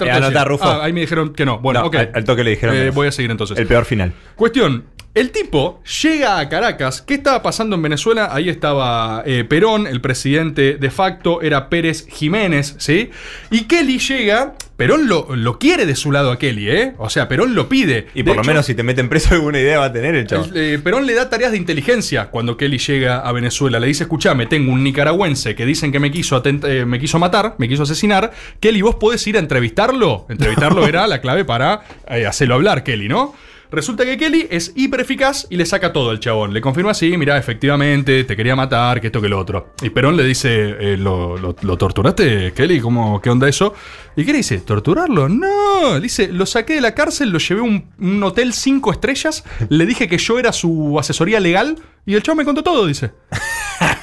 Ah, 0.67 0.79
ahí 0.83 0.93
me 0.93 1.01
dijeron 1.01 1.33
que 1.33 1.45
no. 1.45 1.59
Bueno, 1.59 1.81
No, 1.81 1.87
ok. 1.87 1.95
al- 1.95 2.11
al 2.13 2.23
toque 2.23 2.43
le 2.43 2.51
dijeron 2.51 2.75
Eh, 2.75 2.91
voy 2.91 3.07
a 3.07 3.11
seguir 3.11 3.31
entonces. 3.31 3.57
El 3.57 3.67
peor 3.67 3.83
final. 3.85 4.13
Cuestión. 4.35 4.85
El 5.15 5.31
tipo 5.31 5.81
llega 6.03 6.39
a 6.39 6.49
Caracas. 6.49 7.01
¿Qué 7.01 7.13
estaba 7.13 7.41
pasando 7.41 7.77
en 7.77 7.81
Venezuela? 7.81 8.29
Ahí 8.33 8.49
estaba 8.49 9.23
eh, 9.25 9.45
Perón, 9.45 9.87
el 9.87 10.01
presidente 10.01 10.75
de 10.75 10.91
facto, 10.91 11.41
era 11.41 11.69
Pérez 11.69 12.05
Jiménez, 12.09 12.75
¿sí? 12.79 13.11
Y 13.49 13.61
Kelly 13.61 13.97
llega. 13.99 14.55
Perón 14.75 15.07
lo, 15.07 15.33
lo 15.37 15.57
quiere 15.57 15.85
de 15.85 15.95
su 15.95 16.11
lado 16.11 16.33
a 16.33 16.37
Kelly, 16.37 16.69
¿eh? 16.69 16.95
O 16.97 17.09
sea, 17.09 17.29
Perón 17.29 17.55
lo 17.55 17.69
pide. 17.69 18.07
Y 18.13 18.23
De 18.23 18.25
por 18.25 18.35
lo 18.35 18.43
menos 18.43 18.65
si 18.65 18.75
te 18.75 18.83
meten 18.83 19.07
preso 19.07 19.33
alguna 19.33 19.57
idea 19.57 19.79
va 19.79 19.85
a 19.85 19.93
tener 19.93 20.15
el 20.15 20.27
chavo. 20.27 20.47
eh, 20.53 20.77
Perón 20.83 21.05
le 21.05 21.13
da 21.13 21.29
tareas 21.29 21.53
de 21.53 21.57
inteligencia 21.59 22.25
cuando 22.25 22.57
Kelly 22.57 22.77
llega 22.77 23.19
a 23.19 23.31
Venezuela. 23.31 23.79
Le 23.79 23.87
dice, 23.87 24.03
escuchame, 24.03 24.47
tengo 24.47 24.73
un 24.73 24.83
nicaragüense 24.83 25.55
que 25.55 25.65
dicen 25.65 25.93
que 25.93 26.01
me 26.01 26.11
quiso, 26.11 26.43
eh, 26.45 26.83
me 26.85 26.99
quiso 26.99 27.19
matar, 27.19 27.55
me 27.57 27.69
quiso 27.69 27.83
asesinar. 27.83 28.33
Kelly, 28.59 28.81
¿vos 28.81 28.95
podés 28.95 29.25
ir 29.27 29.37
a 29.37 29.39
entrevistarlo? 29.39 30.25
Entrevistarlo 30.27 30.85
era 30.89 31.07
la 31.07 31.21
clave 31.21 31.45
para 31.45 31.83
hacerlo 32.27 32.55
hablar, 32.55 32.83
Kelly, 32.83 33.07
¿no? 33.07 33.33
Resulta 33.75 34.05
que 34.05 34.17
Kelly 34.17 34.47
es 34.49 34.71
hiper 34.75 35.01
eficaz 35.01 35.45
y 35.49 35.57
le 35.57 35.65
saca 35.65 35.91
todo 35.93 36.09
al 36.09 36.19
chabón. 36.19 36.53
Le 36.53 36.61
confirma 36.61 36.91
así, 36.91 37.15
mira, 37.17 37.37
efectivamente, 37.37 38.23
te 38.23 38.35
quería 38.35 38.55
matar, 38.55 39.01
que 39.01 39.07
esto, 39.07 39.21
que 39.21 39.29
lo 39.29 39.37
otro. 39.39 39.73
Y 39.81 39.89
Perón 39.89 40.15
le 40.17 40.23
dice, 40.23 40.75
eh, 40.79 40.97
¿lo, 40.97 41.37
lo- 41.37 41.55
lo 41.61 41.77
torturaste, 41.77 42.53
Kelly? 42.53 42.79
¿Cómo, 42.79 43.21
¿Qué 43.21 43.29
onda 43.29 43.47
eso? 43.49 43.73
Y 44.15 44.23
Kelly 44.25 44.37
dice, 44.37 44.59
¿torturarlo? 44.59 45.27
No. 45.29 45.99
Dice, 45.99 46.29
lo 46.29 46.45
saqué 46.45 46.75
de 46.75 46.81
la 46.81 46.95
cárcel, 46.95 47.29
lo 47.29 47.37
llevé 47.39 47.61
a 47.61 47.63
un, 47.63 47.91
un 47.99 48.23
hotel 48.23 48.53
cinco 48.53 48.91
estrellas, 48.91 49.43
le 49.69 49.85
dije 49.85 50.07
que 50.07 50.17
yo 50.17 50.39
era 50.39 50.53
su 50.53 50.97
asesoría 50.99 51.39
legal 51.39 51.77
y 52.05 52.15
el 52.15 52.23
chabón 52.23 52.37
me 52.39 52.45
contó 52.45 52.63
todo, 52.63 52.85
dice. 52.87 53.11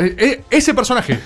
Eh, 0.00 0.14
eh, 0.18 0.40
ese 0.50 0.72
personaje. 0.74 1.18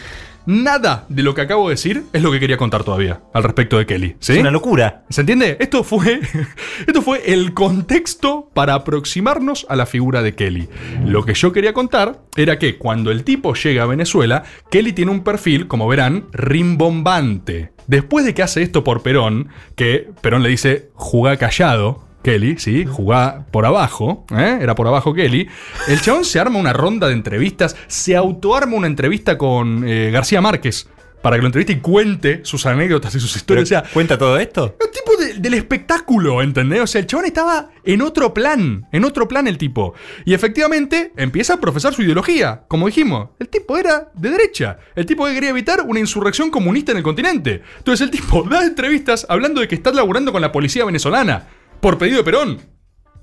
Nada 0.46 1.06
de 1.08 1.22
lo 1.22 1.34
que 1.34 1.40
acabo 1.40 1.68
de 1.68 1.74
decir 1.74 2.04
es 2.12 2.22
lo 2.22 2.30
que 2.30 2.40
quería 2.40 2.56
contar 2.56 2.84
todavía 2.84 3.22
al 3.32 3.42
respecto 3.42 3.78
de 3.78 3.86
Kelly. 3.86 4.16
¿sí? 4.20 4.34
Es 4.34 4.38
una 4.38 4.50
locura. 4.50 5.04
¿Se 5.08 5.22
entiende? 5.22 5.56
Esto 5.60 5.84
fue, 5.84 6.20
esto 6.86 7.02
fue 7.02 7.32
el 7.32 7.54
contexto 7.54 8.50
para 8.52 8.74
aproximarnos 8.74 9.66
a 9.68 9.76
la 9.76 9.86
figura 9.86 10.22
de 10.22 10.34
Kelly. 10.34 10.68
Lo 11.06 11.24
que 11.24 11.34
yo 11.34 11.52
quería 11.52 11.72
contar 11.72 12.20
era 12.36 12.58
que 12.58 12.76
cuando 12.76 13.10
el 13.10 13.24
tipo 13.24 13.54
llega 13.54 13.84
a 13.84 13.86
Venezuela, 13.86 14.44
Kelly 14.70 14.92
tiene 14.92 15.10
un 15.10 15.24
perfil, 15.24 15.66
como 15.66 15.88
verán, 15.88 16.26
rimbombante. 16.32 17.72
Después 17.86 18.24
de 18.24 18.34
que 18.34 18.42
hace 18.42 18.62
esto 18.62 18.84
por 18.84 19.02
Perón, 19.02 19.48
que 19.76 20.08
Perón 20.20 20.42
le 20.42 20.48
dice, 20.48 20.90
jugá 20.94 21.36
callado, 21.36 22.04
Kelly, 22.24 22.56
¿sí? 22.58 22.84
Jugá 22.86 23.44
por 23.52 23.66
abajo, 23.66 24.24
¿eh? 24.36 24.58
Era 24.60 24.74
por 24.74 24.88
abajo 24.88 25.14
Kelly. 25.14 25.46
El 25.86 26.00
chabón 26.00 26.24
se 26.24 26.40
arma 26.40 26.58
una 26.58 26.72
ronda 26.72 27.06
de 27.06 27.12
entrevistas, 27.12 27.76
se 27.86 28.16
autoarma 28.16 28.74
una 28.76 28.86
entrevista 28.88 29.38
con 29.38 29.84
eh, 29.86 30.10
García 30.10 30.40
Márquez 30.40 30.88
para 31.22 31.36
que 31.36 31.40
lo 31.42 31.46
entreviste 31.48 31.72
y 31.72 31.76
cuente 31.80 32.40
sus 32.44 32.66
anécdotas 32.66 33.14
y 33.14 33.20
sus 33.20 33.34
historias. 33.34 33.64
O 33.64 33.66
sea, 33.66 33.82
¿Cuenta 33.94 34.18
todo 34.18 34.38
esto? 34.38 34.76
el 34.78 34.90
tipo 34.90 35.16
de- 35.16 35.34
del 35.40 35.54
espectáculo, 35.54 36.42
¿entendés? 36.42 36.80
O 36.82 36.86
sea, 36.86 37.00
el 37.00 37.06
chabón 37.06 37.24
estaba 37.24 37.70
en 37.82 38.02
otro 38.02 38.34
plan, 38.34 38.86
en 38.92 39.04
otro 39.06 39.26
plan 39.26 39.46
el 39.48 39.56
tipo. 39.56 39.94
Y 40.26 40.34
efectivamente 40.34 41.12
empieza 41.16 41.54
a 41.54 41.60
profesar 41.60 41.94
su 41.94 42.02
ideología. 42.02 42.64
Como 42.68 42.86
dijimos, 42.88 43.30
el 43.38 43.48
tipo 43.48 43.78
era 43.78 44.10
de 44.14 44.28
derecha. 44.30 44.76
El 44.94 45.06
tipo 45.06 45.24
que 45.26 45.32
quería 45.32 45.48
evitar 45.50 45.80
una 45.86 45.98
insurrección 46.00 46.50
comunista 46.50 46.92
en 46.92 46.98
el 46.98 47.02
continente. 47.04 47.62
Entonces 47.78 48.04
el 48.04 48.10
tipo 48.10 48.42
da 48.50 48.62
entrevistas 48.62 49.24
hablando 49.30 49.62
de 49.62 49.68
que 49.68 49.76
está 49.76 49.92
laburando 49.92 50.30
con 50.30 50.42
la 50.42 50.52
policía 50.52 50.84
venezolana. 50.84 51.48
Por 51.84 51.98
pedido 51.98 52.16
de 52.16 52.24
Perón. 52.24 52.60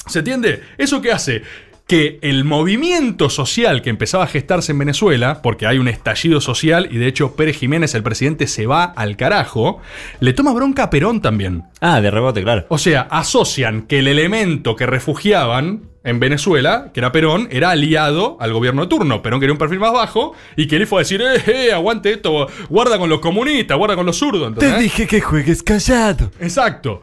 ¿Se 0.05 0.19
entiende? 0.19 0.61
¿Eso 0.77 1.01
qué 1.01 1.11
hace? 1.11 1.41
Que 1.87 2.19
el 2.21 2.43
movimiento 2.43 3.31
social 3.31 3.81
que 3.81 3.89
empezaba 3.89 4.25
a 4.25 4.27
gestarse 4.27 4.71
en 4.71 4.77
Venezuela, 4.77 5.41
porque 5.41 5.65
hay 5.65 5.79
un 5.79 5.87
estallido 5.87 6.39
social 6.41 6.87
y 6.91 6.99
de 6.99 7.07
hecho 7.07 7.35
Pérez 7.35 7.57
Jiménez, 7.57 7.95
el 7.95 8.03
presidente, 8.03 8.45
se 8.45 8.67
va 8.67 8.83
al 8.83 9.17
carajo, 9.17 9.81
le 10.19 10.33
toma 10.33 10.53
bronca 10.53 10.83
a 10.83 10.89
Perón 10.91 11.23
también. 11.23 11.63
Ah, 11.79 12.01
de 12.01 12.11
rebote, 12.11 12.43
claro. 12.43 12.67
O 12.69 12.77
sea, 12.77 13.07
asocian 13.09 13.87
que 13.87 13.97
el 13.97 14.07
elemento 14.07 14.75
que 14.75 14.85
refugiaban 14.85 15.89
en 16.03 16.19
Venezuela, 16.19 16.91
que 16.93 16.99
era 16.99 17.11
Perón, 17.11 17.47
era 17.49 17.71
aliado 17.71 18.37
al 18.39 18.53
gobierno 18.53 18.83
de 18.83 18.89
turno. 18.89 19.23
Perón 19.23 19.39
quería 19.39 19.53
un 19.53 19.59
perfil 19.59 19.79
más 19.79 19.91
bajo 19.91 20.35
y 20.55 20.67
que 20.67 20.75
él 20.75 20.85
fue 20.85 20.99
a 20.99 21.01
decir, 21.01 21.19
eh, 21.19 21.41
eh, 21.47 21.73
aguante 21.73 22.13
esto, 22.13 22.45
guarda 22.69 22.99
con 22.99 23.09
los 23.09 23.21
comunistas, 23.21 23.75
guarda 23.75 23.95
con 23.95 24.05
los 24.05 24.17
zurdos. 24.17 24.49
¿entendés? 24.49 24.79
dije 24.81 25.07
que 25.07 25.19
juegues 25.19 25.63
callado. 25.63 26.29
Exacto. 26.39 27.01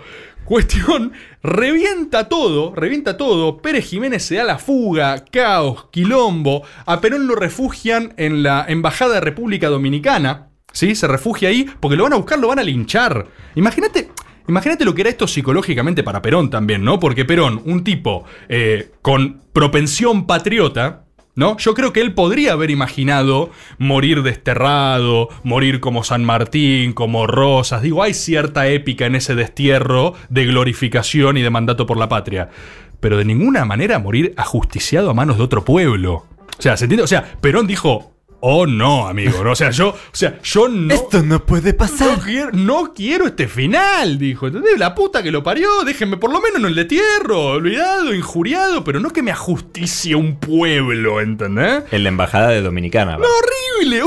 Cuestión, 0.48 1.12
revienta 1.42 2.28
todo, 2.28 2.74
revienta 2.74 3.16
todo. 3.16 3.58
Pérez 3.58 3.86
Jiménez 3.86 4.24
se 4.24 4.36
da 4.36 4.44
la 4.44 4.58
fuga, 4.58 5.24
caos, 5.24 5.86
quilombo. 5.90 6.62
A 6.86 7.00
Perón 7.00 7.26
lo 7.26 7.34
refugian 7.34 8.14
en 8.16 8.42
la 8.42 8.64
Embajada 8.68 9.14
de 9.14 9.20
República 9.20 9.68
Dominicana. 9.68 10.48
¿Sí? 10.72 10.94
Se 10.94 11.08
refugia 11.08 11.48
ahí 11.48 11.66
porque 11.80 11.96
lo 11.96 12.04
van 12.04 12.12
a 12.12 12.16
buscar, 12.16 12.38
lo 12.38 12.48
van 12.48 12.58
a 12.58 12.64
linchar. 12.64 13.26
Imagínate. 13.54 14.10
Imagínate 14.48 14.86
lo 14.86 14.94
que 14.94 15.02
era 15.02 15.10
esto 15.10 15.26
psicológicamente 15.26 16.02
para 16.02 16.22
Perón 16.22 16.48
también, 16.48 16.82
¿no? 16.82 16.98
Porque 16.98 17.26
Perón, 17.26 17.60
un 17.66 17.84
tipo 17.84 18.24
eh, 18.48 18.92
con 19.02 19.42
propensión 19.52 20.26
patriota, 20.26 21.04
¿No? 21.38 21.56
Yo 21.56 21.72
creo 21.72 21.92
que 21.92 22.00
él 22.00 22.14
podría 22.14 22.54
haber 22.54 22.68
imaginado 22.72 23.52
morir 23.78 24.24
desterrado, 24.24 25.28
morir 25.44 25.78
como 25.78 26.02
San 26.02 26.24
Martín, 26.24 26.92
como 26.94 27.28
Rosas. 27.28 27.80
Digo, 27.80 28.02
hay 28.02 28.12
cierta 28.12 28.66
épica 28.66 29.06
en 29.06 29.14
ese 29.14 29.36
destierro 29.36 30.14
de 30.30 30.46
glorificación 30.46 31.36
y 31.36 31.42
de 31.42 31.50
mandato 31.50 31.86
por 31.86 31.96
la 31.96 32.08
patria. 32.08 32.50
Pero 32.98 33.16
de 33.16 33.24
ninguna 33.24 33.64
manera 33.64 34.00
morir 34.00 34.34
ajusticiado 34.36 35.10
a 35.10 35.14
manos 35.14 35.38
de 35.38 35.44
otro 35.44 35.64
pueblo. 35.64 36.26
O 36.58 36.60
sea, 36.60 36.76
¿se 36.76 36.86
entiende? 36.86 37.04
O 37.04 37.06
sea, 37.06 37.38
Perón 37.40 37.68
dijo, 37.68 38.17
o 38.40 38.66
no, 38.66 39.08
amigo. 39.08 39.42
¿no? 39.42 39.52
O 39.52 39.56
sea, 39.56 39.70
yo, 39.70 39.88
o 39.90 39.96
sea, 40.12 40.40
yo 40.42 40.68
no. 40.68 40.94
Esto 40.94 41.22
no 41.22 41.44
puede 41.44 41.74
pasar. 41.74 42.18
No 42.18 42.24
quiero, 42.24 42.50
no 42.52 42.94
quiero 42.94 43.26
este 43.26 43.48
final, 43.48 44.18
dijo. 44.18 44.46
¿Entendés? 44.46 44.78
La 44.78 44.94
puta 44.94 45.22
que 45.22 45.30
lo 45.30 45.42
parió, 45.42 45.84
déjenme 45.84 46.16
por 46.16 46.32
lo 46.32 46.40
menos 46.40 46.60
en 46.60 46.66
el 46.66 46.74
destierro, 46.74 47.52
olvidado, 47.52 48.14
injuriado, 48.14 48.84
pero 48.84 49.00
no 49.00 49.10
que 49.10 49.22
me 49.22 49.30
ajusticie 49.30 50.14
un 50.14 50.36
pueblo, 50.36 51.20
¿entendés? 51.20 51.84
En 51.90 52.02
la 52.02 52.08
embajada 52.08 52.48
de 52.48 52.62
Dominicana. 52.62 53.16
No, 53.18 53.26
horrible, 53.26 54.02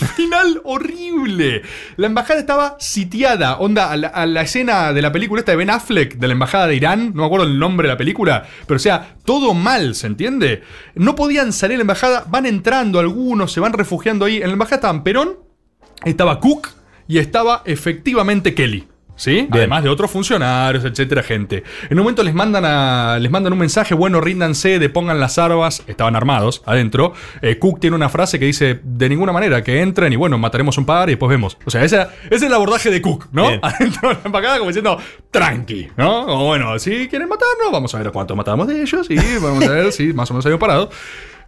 final 0.00 0.60
horrible. 0.64 1.62
La 1.96 2.06
embajada 2.06 2.40
estaba 2.40 2.76
sitiada, 2.78 3.58
onda, 3.58 3.90
a 3.90 4.26
la, 4.26 4.42
escena 4.42 4.92
de 4.92 5.02
la 5.02 5.12
película 5.12 5.40
esta 5.40 5.52
de 5.52 5.56
Ben 5.56 5.70
Affleck, 5.70 6.16
de 6.16 6.26
la 6.26 6.32
embajada 6.32 6.66
de 6.66 6.76
Irán, 6.76 7.12
no 7.14 7.22
me 7.22 7.26
acuerdo 7.26 7.46
el 7.46 7.58
nombre 7.58 7.86
de 7.86 7.94
la 7.94 7.98
película, 7.98 8.46
pero 8.66 8.76
o 8.76 8.80
sea, 8.80 9.16
todo 9.24 9.54
mal, 9.54 9.94
¿se 9.94 10.06
entiende? 10.06 10.62
No 10.94 11.14
podían 11.14 11.52
salir 11.52 11.78
la 11.78 11.82
embajada, 11.82 12.24
van 12.28 12.46
entrando 12.46 12.98
algunos, 12.98 13.52
se 13.52 13.60
van 13.60 13.72
refugiando 13.72 14.24
ahí. 14.24 14.36
En 14.36 14.48
la 14.48 14.52
embajada 14.52 14.76
estaban 14.76 15.04
Perón, 15.04 15.38
estaba 16.04 16.40
Cook 16.40 16.68
y 17.06 17.18
estaba 17.18 17.62
efectivamente 17.64 18.54
Kelly. 18.54 18.89
¿Sí? 19.20 19.46
Además 19.50 19.82
de 19.82 19.90
otros 19.90 20.10
funcionarios, 20.10 20.82
etcétera, 20.82 21.22
gente. 21.22 21.62
En 21.90 21.98
un 21.98 22.04
momento 22.04 22.22
les 22.22 22.32
mandan 22.32 22.64
a. 22.64 23.18
les 23.20 23.30
mandan 23.30 23.52
un 23.52 23.58
mensaje, 23.58 23.94
bueno, 23.94 24.18
ríndanse, 24.18 24.78
depongan 24.78 25.20
las 25.20 25.36
armas. 25.36 25.82
Estaban 25.86 26.16
armados 26.16 26.62
adentro. 26.64 27.12
Eh, 27.42 27.58
Cook 27.58 27.80
tiene 27.80 27.96
una 27.96 28.08
frase 28.08 28.38
que 28.38 28.46
dice: 28.46 28.80
de 28.82 29.08
ninguna 29.10 29.30
manera, 29.30 29.62
que 29.62 29.82
entren 29.82 30.10
y 30.14 30.16
bueno, 30.16 30.38
mataremos 30.38 30.78
un 30.78 30.86
par 30.86 31.10
y 31.10 31.12
después 31.12 31.28
vemos. 31.28 31.58
O 31.66 31.70
sea, 31.70 31.84
ese 31.84 32.06
es 32.30 32.40
el 32.40 32.54
abordaje 32.54 32.90
de 32.90 33.02
Cook, 33.02 33.26
¿no? 33.30 33.46
Bien. 33.46 33.60
Adentro 33.62 34.08
de 34.08 34.14
la 34.14 34.20
embajada, 34.24 34.56
como 34.56 34.70
diciendo, 34.70 34.98
tranqui, 35.30 35.88
¿no? 35.98 36.24
Como 36.24 36.46
bueno, 36.46 36.78
si 36.78 37.06
quieren 37.06 37.28
matarnos, 37.28 37.70
vamos 37.70 37.94
a 37.94 37.98
ver 37.98 38.08
a 38.08 38.12
cuánto 38.12 38.34
matamos 38.34 38.68
de 38.68 38.80
ellos 38.80 39.06
y 39.10 39.16
vamos 39.38 39.62
a 39.64 39.70
ver 39.70 39.92
si 39.92 40.14
más 40.14 40.30
o 40.30 40.32
menos 40.32 40.46
habían 40.46 40.58
parado. 40.58 40.88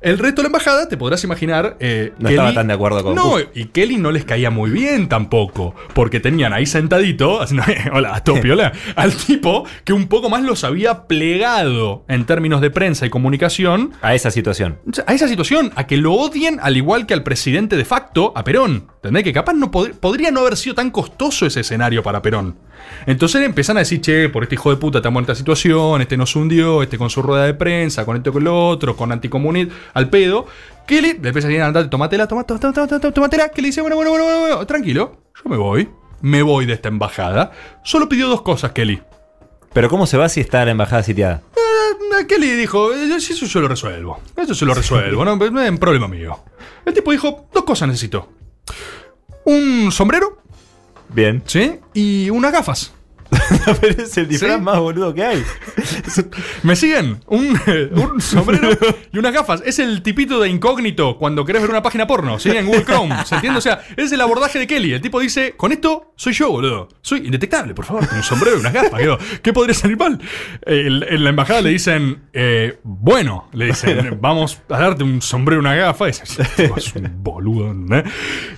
El 0.03 0.19
resto 0.19 0.43
de 0.43 0.45
la 0.45 0.49
embajada, 0.49 0.89
te 0.89 0.97
podrás 0.97 1.23
imaginar. 1.25 1.77
eh, 1.81 2.13
No 2.19 2.29
estaba 2.29 2.53
tan 2.53 2.67
de 2.67 2.75
acuerdo 2.75 3.03
con 3.05 3.15
No, 3.15 3.37
y 3.55 3.67
Kelly 3.67 3.97
no 3.99 4.11
les 4.11 4.25
caía 4.25 4.51
muy 4.51 4.71
bien 4.71 5.09
tampoco. 5.09 5.75
Porque 5.95 6.19
tenían 6.21 6.53
ahí 6.53 6.67
sentadito, 6.67 7.41
haciendo, 7.41 7.65
hola, 7.93 8.23
Topiola, 8.25 8.73
al 8.97 9.15
tipo 9.15 9.65
que 9.85 9.93
un 9.93 10.09
poco 10.09 10.29
más 10.29 10.43
los 10.43 10.65
había 10.65 11.07
plegado 11.07 12.05
en 12.09 12.25
términos 12.27 12.61
de 12.61 12.71
prensa 12.71 13.07
y 13.07 13.11
comunicación 13.11 13.93
A 14.03 14.15
esa 14.15 14.31
situación. 14.31 14.79
a 15.07 15.15
esa 15.15 15.29
situación, 15.29 15.73
a 15.77 15.87
que 15.87 15.97
lo 15.97 16.13
odien 16.15 16.59
al 16.63 16.77
igual 16.77 17.07
que 17.07 17.15
al 17.15 17.23
presidente 17.23 17.77
de 17.77 17.85
facto, 17.85 18.33
a 18.37 18.45
Perón. 18.45 18.92
¿Entendés? 19.03 19.25
Que 19.25 19.33
capaz 19.33 19.55
no 19.55 19.69
pod- 19.73 19.95
podría 19.99 20.31
no 20.31 20.41
haber 20.41 20.57
sido 20.57 20.77
tan 20.77 20.93
costoso 20.93 21.45
ese 21.45 21.59
escenario 21.61 22.05
para 22.05 22.23
Perón. 22.23 22.57
Entonces 23.05 23.41
le 23.41 23.47
empiezan 23.47 23.77
a 23.77 23.81
decir, 23.81 24.01
che, 24.01 24.29
por 24.29 24.45
este 24.45 24.55
hijo 24.55 24.71
de 24.71 24.77
puta 24.77 24.99
estamos 24.99 25.19
en 25.19 25.23
esta 25.25 25.35
situación, 25.35 26.01
este 26.03 26.17
nos 26.17 26.37
hundió, 26.37 26.85
este 26.85 26.99
con 26.99 27.11
su 27.11 27.21
rueda 27.21 27.45
de 27.45 27.55
prensa, 27.55 28.05
con 28.05 28.17
esto 28.17 28.33
con 28.33 28.45
lo 28.45 28.69
otro, 28.69 28.95
con 28.97 29.11
anticomunismo, 29.11 29.73
al 29.95 30.09
pedo. 30.09 30.47
Que 30.87 31.03
le, 31.03 31.15
le 31.15 31.29
empieza 31.31 31.49
a 31.49 31.51
decir, 31.51 31.63
andate, 31.63 31.89
tomatela, 31.89 32.29
tomatela, 32.29 32.61
tomatela, 32.61 33.13
tomatela, 33.13 33.49
que 33.49 33.61
le 33.61 33.69
dice, 33.69 33.81
bueno, 33.81 33.97
bueno, 33.97 34.13
bueno, 34.13 34.25
bueno, 34.25 34.41
bueno, 34.41 34.67
tranquilo, 34.67 35.17
yo 35.35 35.51
me 35.51 35.57
voy, 35.57 35.89
me 36.21 36.43
voy 36.43 36.67
de 36.67 36.75
esta 36.75 36.89
embajada. 36.89 37.51
Solo 37.83 38.09
pidió 38.09 38.29
dos 38.29 38.43
cosas, 38.43 38.71
Kelly. 38.71 39.03
Pero 39.73 39.89
¿cómo 39.89 40.07
se 40.07 40.17
va 40.17 40.29
si 40.29 40.39
está 40.41 40.65
la 40.65 40.71
embajada 40.71 41.03
sitiada? 41.03 41.43
Eh, 41.57 42.27
Kelly 42.29 42.51
dijo, 42.53 42.93
"Eh, 42.95 43.17
eso 43.17 43.47
yo 43.47 43.61
lo 43.61 43.67
resuelvo. 43.69 44.21
Eso 44.37 44.55
se 44.55 44.65
lo 44.65 44.75
resuelvo, 44.75 45.25
no 45.25 45.35
no 45.37 45.61
es 45.61 45.71
un 45.71 45.79
problema 45.79 46.07
mío. 46.07 46.39
El 46.85 46.95
tipo 46.95 47.11
dijo, 47.11 47.49
dos 47.53 47.65
cosas 47.65 47.89
necesito. 47.89 48.29
Un 49.45 49.91
sombrero, 49.93 50.39
Bien. 51.09 51.43
¿sí? 51.47 51.79
Y 51.95 52.31
unas 52.31 52.53
gafas. 52.53 52.93
Pero 53.81 54.03
es 54.03 54.17
el 54.17 54.29
disfraz 54.29 54.57
¿Sí? 54.57 54.61
más 54.61 54.79
boludo 54.79 55.15
que 55.15 55.25
hay. 55.25 55.43
¿Me 56.63 56.77
siguen? 56.77 57.21
Un, 57.27 57.59
eh, 57.67 57.91
un 57.95 58.21
sombrero 58.21 58.71
y 59.13 59.19
unas 59.19 59.33
gafas. 59.33 59.63
Es 59.65 59.79
el 59.79 60.03
tipito 60.03 60.41
de 60.41 60.49
incógnito 60.49 61.17
cuando 61.19 61.45
querés 61.45 61.63
ver 61.63 61.71
una 61.71 61.83
página 61.83 62.07
porno, 62.07 62.39
¿sí? 62.39 62.51
En 62.51 62.67
Google 62.67 62.85
Chrome. 62.85 63.15
¿Se 63.25 63.35
entiende? 63.37 63.59
O 63.59 63.63
sea, 63.63 63.83
es 63.97 64.13
el 64.13 64.21
abordaje 64.21 64.59
de 64.59 64.67
Kelly. 64.67 64.93
El 64.93 65.01
tipo 65.01 65.21
dice, 65.21 65.55
con 65.57 65.73
esto 65.73 66.13
soy 66.17 66.33
yo, 66.33 66.51
boludo. 66.51 66.89
Soy 67.01 67.21
indetectable, 67.27 67.75
por 67.75 67.85
favor. 67.85 68.07
Con 68.07 68.19
un 68.19 68.25
sombrero 68.25 68.57
y 68.57 68.61
unas 68.61 68.73
gafas. 68.73 69.01
Digo, 69.01 69.19
¿Qué 69.43 69.53
podría 69.53 69.75
salir 69.75 69.97
mal? 69.97 70.21
El- 70.67 71.03
en 71.09 71.25
la 71.25 71.31
embajada 71.31 71.61
le 71.63 71.71
dicen, 71.71 72.23
eh, 72.33 72.79
bueno, 72.83 73.49
le 73.53 73.67
dicen, 73.67 74.19
vamos 74.21 74.61
a 74.69 74.79
darte 74.79 75.05
un 75.05 75.23
sombrero 75.23 75.61
y 75.61 75.65
una 75.65 75.75
gafa. 75.75 76.05
Y 76.09 76.13
dice, 76.13 76.25
"Este 76.25 76.65
tipo 76.65 76.77
es 76.77 76.95
un 76.95 77.23
boludo. 77.23 77.73
¿eh?". 77.97 78.05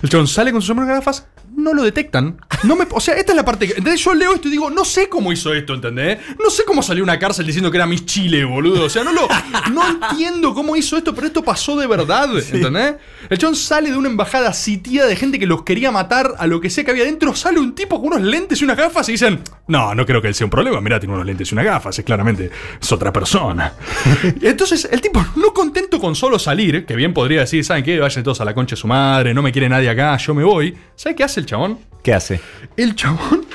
El 0.01 0.09
chabón 0.09 0.27
sale 0.27 0.51
con 0.51 0.61
su 0.61 0.67
sombrero 0.67 0.91
y 0.91 0.95
gafas. 0.95 1.27
No 1.55 1.73
lo 1.73 1.83
detectan. 1.83 2.37
No 2.63 2.75
me, 2.75 2.85
o 2.91 2.99
sea, 2.99 3.15
esta 3.15 3.31
es 3.31 3.35
la 3.35 3.45
parte 3.45 3.65
que. 3.67 3.73
¿entendés? 3.77 4.03
Yo 4.03 4.13
leo 4.13 4.33
esto 4.35 4.47
y 4.49 4.51
digo, 4.51 4.64
no 4.69 4.85
sé 4.85 5.09
cómo 5.09 5.31
hizo 5.31 5.53
esto, 5.53 5.73
¿entendés? 5.73 6.19
No 6.41 6.49
sé 6.49 6.63
cómo 6.65 6.81
salió 6.81 7.03
una 7.03 7.19
cárcel 7.19 7.45
diciendo 7.45 7.71
que 7.71 7.77
era 7.77 7.85
Miss 7.85 8.05
Chile, 8.05 8.43
boludo. 8.45 8.85
O 8.85 8.89
sea, 8.89 9.03
no 9.03 9.11
lo. 9.11 9.27
No 9.71 9.83
entiendo 9.87 10.53
cómo 10.53 10.75
hizo 10.75 10.97
esto, 10.97 11.13
pero 11.13 11.27
esto 11.27 11.43
pasó 11.43 11.77
de 11.77 11.87
verdad, 11.87 12.29
¿entendés? 12.37 12.95
El 13.29 13.37
chabón 13.37 13.55
sale 13.55 13.91
de 13.91 13.97
una 13.97 14.09
embajada 14.09 14.53
sitiada 14.53 15.07
de 15.07 15.15
gente 15.15 15.39
que 15.39 15.47
los 15.47 15.63
quería 15.63 15.91
matar 15.91 16.35
a 16.37 16.47
lo 16.47 16.61
que 16.61 16.69
sea 16.69 16.83
que 16.83 16.91
había 16.91 17.05
dentro. 17.05 17.35
Sale 17.35 17.59
un 17.59 17.73
tipo 17.73 17.99
con 17.99 18.13
unos 18.13 18.21
lentes 18.21 18.61
y 18.61 18.63
unas 18.63 18.77
gafas 18.77 19.09
y 19.09 19.13
dicen, 19.13 19.41
no, 19.67 19.95
no 19.95 20.05
creo 20.05 20.21
que 20.21 20.27
él 20.27 20.35
sea 20.35 20.45
un 20.45 20.51
problema. 20.51 20.79
Mirá, 20.81 20.99
tiene 20.99 21.13
unos 21.15 21.25
lentes 21.25 21.51
y 21.51 21.55
unas 21.55 21.65
gafas. 21.65 21.97
Es 21.97 22.05
claramente. 22.05 22.51
Es 22.81 22.91
otra 22.91 23.11
persona. 23.11 23.73
Entonces, 24.41 24.87
el 24.91 25.01
tipo, 25.01 25.25
no 25.35 25.53
contento 25.53 25.99
con 25.99 26.15
solo 26.15 26.39
salir, 26.39 26.85
que 26.85 26.95
bien 26.95 27.13
podría 27.13 27.41
decir, 27.41 27.63
¿saben 27.63 27.83
qué? 27.83 27.99
Vayan 27.99 28.23
todos 28.23 28.41
a 28.41 28.45
la 28.45 28.53
concha 28.53 28.75
de 28.75 28.81
su 28.81 28.87
madre, 28.87 29.33
no 29.33 29.41
me 29.41 29.51
quiere 29.51 29.69
nadie 29.69 29.89
acá, 29.89 30.17
yo 30.17 30.33
me 30.33 30.43
voy. 30.43 30.75
¿Sabe 30.95 31.15
qué 31.15 31.23
hace 31.23 31.39
el 31.39 31.45
chabón? 31.45 31.79
¿Qué 32.03 32.13
hace? 32.13 32.39
El 32.77 32.95
chabón 32.95 33.45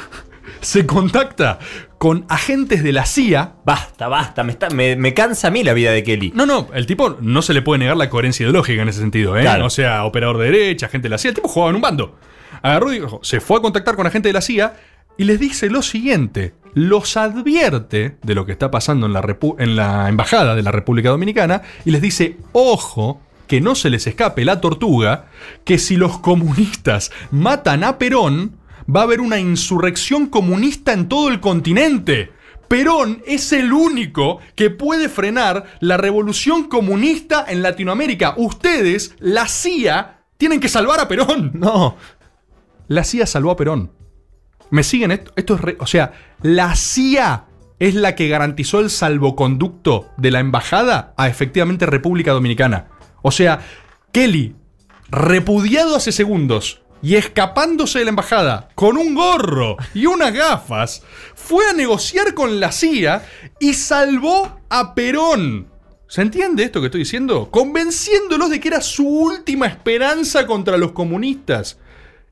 se 0.61 0.87
contacta 0.87 1.59
con 1.99 2.25
agentes 2.29 2.83
de 2.83 2.93
la 2.93 3.07
CIA. 3.07 3.55
Basta, 3.65 4.09
basta. 4.09 4.43
Me, 4.45 4.53
está- 4.53 4.71
me, 4.71 4.97
me 4.97 5.15
cansa 5.15 5.49
a 5.49 5.51
mí 5.51 5.63
la 5.65 5.73
vida 5.75 5.91
de 5.93 6.03
Kelly. 6.03 6.33
No, 6.35 6.47
no, 6.47 6.69
el 6.75 6.87
tipo 6.87 7.17
no 7.21 7.43
se 7.43 7.55
le 7.55 7.63
puede 7.63 7.79
negar 7.81 7.97
la 7.97 8.09
coherencia 8.11 8.45
ideológica 8.45 8.83
en 8.83 8.89
ese 8.89 9.01
sentido, 9.01 9.37
¿eh? 9.37 9.43
Claro. 9.43 9.67
O 9.67 9.71
sea, 9.71 10.05
operador 10.05 10.39
de 10.39 10.45
derecha, 10.51 10.87
agente 10.87 11.07
de 11.07 11.11
la 11.11 11.19
CIA. 11.19 11.31
El 11.31 11.35
tipo 11.37 11.49
jugaba 11.49 11.71
en 11.71 11.77
un 11.77 11.83
bando. 11.83 12.17
Agarró 12.63 12.93
y 12.93 13.01
se 13.23 13.41
fue 13.41 13.59
a 13.59 13.61
contactar 13.61 13.97
con 13.97 14.07
agentes 14.07 14.29
de 14.31 14.35
la 14.35 14.41
CIA 14.43 14.75
y 15.17 15.25
les 15.25 15.39
dice 15.41 15.71
lo 15.71 15.83
siguiente. 15.83 16.55
Los 16.75 17.17
advierte 17.17 18.17
de 18.23 18.35
lo 18.35 18.47
que 18.47 18.53
está 18.53 18.71
pasando 18.71 19.07
en 19.07 19.13
la, 19.13 19.23
repu- 19.23 19.57
en 19.59 19.77
la 19.77 20.09
embajada 20.09 20.55
de 20.55 20.63
la 20.63 20.71
República 20.71 21.09
Dominicana 21.11 21.63
y 21.85 21.91
les 21.91 22.01
dice, 22.01 22.37
ojo, 22.53 23.21
que 23.49 23.61
no 23.61 23.75
se 23.75 23.91
les 23.91 24.07
escape 24.07 24.45
la 24.45 24.61
tortuga, 24.61 25.25
que 25.65 25.79
si 25.79 25.97
los 25.97 26.19
comunistas 26.21 27.11
matan 27.33 27.83
a 27.83 27.99
Perón, 27.99 28.53
va 28.95 29.01
a 29.01 29.05
haber 29.05 29.21
una 29.21 29.39
insurrección 29.39 30.27
comunista 30.27 30.93
en 30.93 31.09
todo 31.09 31.29
el 31.29 31.41
continente. 31.41 32.33
Perón 32.69 33.23
es 33.27 33.53
el 33.53 33.73
único 33.73 34.39
que 34.55 34.71
puede 34.71 35.09
frenar 35.09 35.65
la 35.81 35.97
revolución 35.97 36.65
comunista 36.69 37.45
en 37.49 37.63
Latinoamérica. 37.63 38.35
Ustedes, 38.37 39.15
la 39.19 39.49
CIA, 39.49 40.23
tienen 40.37 40.61
que 40.61 40.69
salvar 40.69 41.01
a 41.01 41.09
Perón. 41.09 41.53
No. 41.55 41.97
La 42.89 43.05
CIA 43.05 43.27
salvó 43.27 43.51
a 43.53 43.57
Perón. 43.57 43.93
¿Me 44.71 44.83
siguen 44.85 45.11
esto? 45.11 45.33
Esto 45.37 45.55
es 45.55 45.61
re- 45.61 45.77
O 45.81 45.87
sea, 45.87 46.13
la 46.43 46.75
CIA 46.77 47.47
es 47.81 47.95
la 47.95 48.15
que 48.15 48.29
garantizó 48.29 48.81
el 48.81 48.91
salvoconducto 48.91 50.09
de 50.17 50.31
la 50.31 50.41
embajada 50.41 51.15
a 51.17 51.29
efectivamente 51.29 51.87
República 51.87 52.33
Dominicana. 52.33 52.89
O 53.23 53.31
sea, 53.33 53.61
Kelly, 54.13 54.55
repudiado 55.09 55.97
hace 55.97 56.13
segundos 56.13 56.83
y 57.03 57.17
escapándose 57.17 57.99
de 57.99 58.05
la 58.05 58.11
embajada 58.11 58.69
con 58.75 58.97
un 58.97 59.15
gorro 59.15 59.77
y 59.95 60.07
unas 60.07 60.33
gafas, 60.33 61.03
fue 61.35 61.69
a 61.69 61.73
negociar 61.73 62.35
con 62.35 62.61
la 62.61 62.73
CIA 62.73 63.27
y 63.59 63.75
salvó 63.75 64.61
a 64.69 64.95
Perón. 64.95 65.69
¿Se 66.09 66.23
entiende 66.23 66.65
esto 66.65 66.81
que 66.81 66.87
estoy 66.87 67.03
diciendo? 67.03 67.51
Convenciéndolos 67.51 68.51
de 68.51 68.59
que 68.59 68.69
era 68.69 68.81
su 68.81 69.07
última 69.07 69.67
esperanza 69.67 70.47
contra 70.47 70.77
los 70.77 70.93
comunistas. 70.93 71.79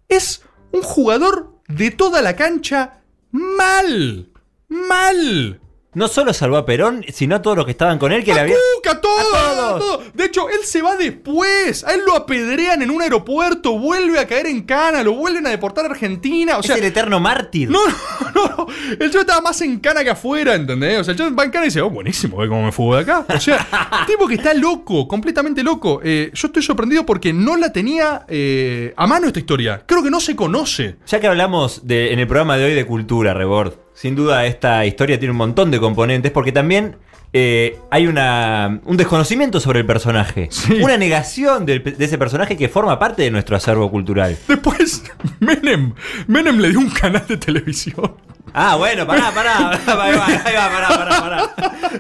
Es 0.08 0.42
un 0.72 0.82
jugador 0.82 1.60
de 1.68 1.92
toda 1.92 2.20
la 2.20 2.34
cancha 2.34 3.00
mal. 3.30 4.32
Mal. 4.68 5.60
No 5.94 6.06
solo 6.06 6.34
salvó 6.34 6.58
a 6.58 6.66
Perón, 6.66 7.02
sino 7.12 7.36
a 7.36 7.42
todos 7.42 7.56
los 7.56 7.64
que 7.64 7.72
estaban 7.72 7.98
con 7.98 8.12
él 8.12 8.22
que 8.22 8.34
le 8.34 8.40
había. 8.40 8.56
A 8.90 9.00
todos. 9.00 9.78
todo. 9.78 10.02
De 10.14 10.24
hecho, 10.24 10.48
él 10.50 10.60
se 10.64 10.82
va 10.82 10.96
después. 10.96 11.82
A 11.84 11.94
él 11.94 12.02
lo 12.06 12.14
apedrean 12.14 12.82
en 12.82 12.90
un 12.90 13.00
aeropuerto, 13.00 13.78
vuelve 13.78 14.18
a 14.18 14.26
caer 14.26 14.46
en 14.46 14.62
cana, 14.62 15.02
lo 15.02 15.14
vuelven 15.14 15.46
a 15.46 15.50
deportar 15.50 15.86
a 15.86 15.88
Argentina. 15.88 16.58
O 16.58 16.62
sea, 16.62 16.76
es 16.76 16.82
el 16.82 16.88
eterno 16.88 17.20
mártir. 17.20 17.70
no, 17.70 17.80
no, 17.88 18.30
no, 18.34 18.54
no. 18.56 18.66
El 18.98 19.10
show 19.10 19.22
estaba 19.22 19.40
más 19.40 19.60
en 19.62 19.78
cana 19.80 20.04
que 20.04 20.10
afuera, 20.10 20.54
¿entendés? 20.54 21.00
O 21.00 21.04
sea, 21.04 21.12
el 21.12 21.18
show 21.18 21.34
va 21.34 21.44
en 21.44 21.50
cana 21.50 21.64
y 21.64 21.68
dice, 21.68 21.80
oh, 21.80 21.90
buenísimo, 21.90 22.36
ve 22.36 22.48
cómo 22.48 22.64
me 22.64 22.72
fugo 22.72 22.96
de 22.96 23.02
acá. 23.02 23.24
O 23.34 23.40
sea, 23.40 23.66
tipo 24.06 24.28
que 24.28 24.34
está 24.34 24.52
loco, 24.52 25.08
completamente 25.08 25.62
loco. 25.62 26.00
Eh, 26.04 26.30
yo 26.34 26.48
estoy 26.48 26.62
sorprendido 26.62 27.06
porque 27.06 27.32
no 27.32 27.56
la 27.56 27.72
tenía 27.72 28.24
eh, 28.28 28.92
a 28.96 29.06
mano 29.06 29.26
esta 29.26 29.38
historia. 29.38 29.82
Creo 29.86 30.02
que 30.02 30.10
no 30.10 30.20
se 30.20 30.36
conoce. 30.36 30.96
Ya 31.06 31.20
que 31.20 31.26
hablamos 31.26 31.86
de, 31.86 32.12
en 32.12 32.18
el 32.18 32.26
programa 32.26 32.56
de 32.56 32.66
hoy 32.66 32.74
de 32.74 32.86
cultura, 32.86 33.34
Rebord, 33.34 33.87
sin 34.00 34.14
duda 34.14 34.46
esta 34.46 34.84
historia 34.86 35.18
tiene 35.18 35.32
un 35.32 35.38
montón 35.38 35.70
de 35.70 35.80
componentes 35.80 36.30
porque 36.30 36.52
también 36.52 36.96
eh, 37.32 37.76
hay 37.90 38.06
una, 38.06 38.80
un 38.84 38.96
desconocimiento 38.96 39.60
sobre 39.60 39.80
el 39.80 39.86
personaje. 39.86 40.48
Sí. 40.50 40.74
Una 40.82 40.96
negación 40.96 41.66
del- 41.66 41.82
de 41.82 42.04
ese 42.04 42.16
personaje 42.16 42.56
que 42.56 42.68
forma 42.68 42.98
parte 42.98 43.22
de 43.22 43.30
nuestro 43.30 43.56
acervo 43.56 43.90
cultural. 43.90 44.36
Después, 44.46 45.02
Menem, 45.40 45.92
Menem 46.26 46.58
le 46.58 46.70
dio 46.70 46.78
un 46.78 46.90
canal 46.90 47.24
de 47.28 47.36
televisión. 47.36 48.14
Ah, 48.54 48.76
bueno, 48.76 49.06
pará, 49.06 49.32
pará. 49.32 49.70
Ahí 49.70 50.16
va, 50.16 50.26
ahí 50.26 50.54
va, 50.54 50.70
pará, 50.70 50.88
pará, 50.88 51.20
pará. 51.20 51.54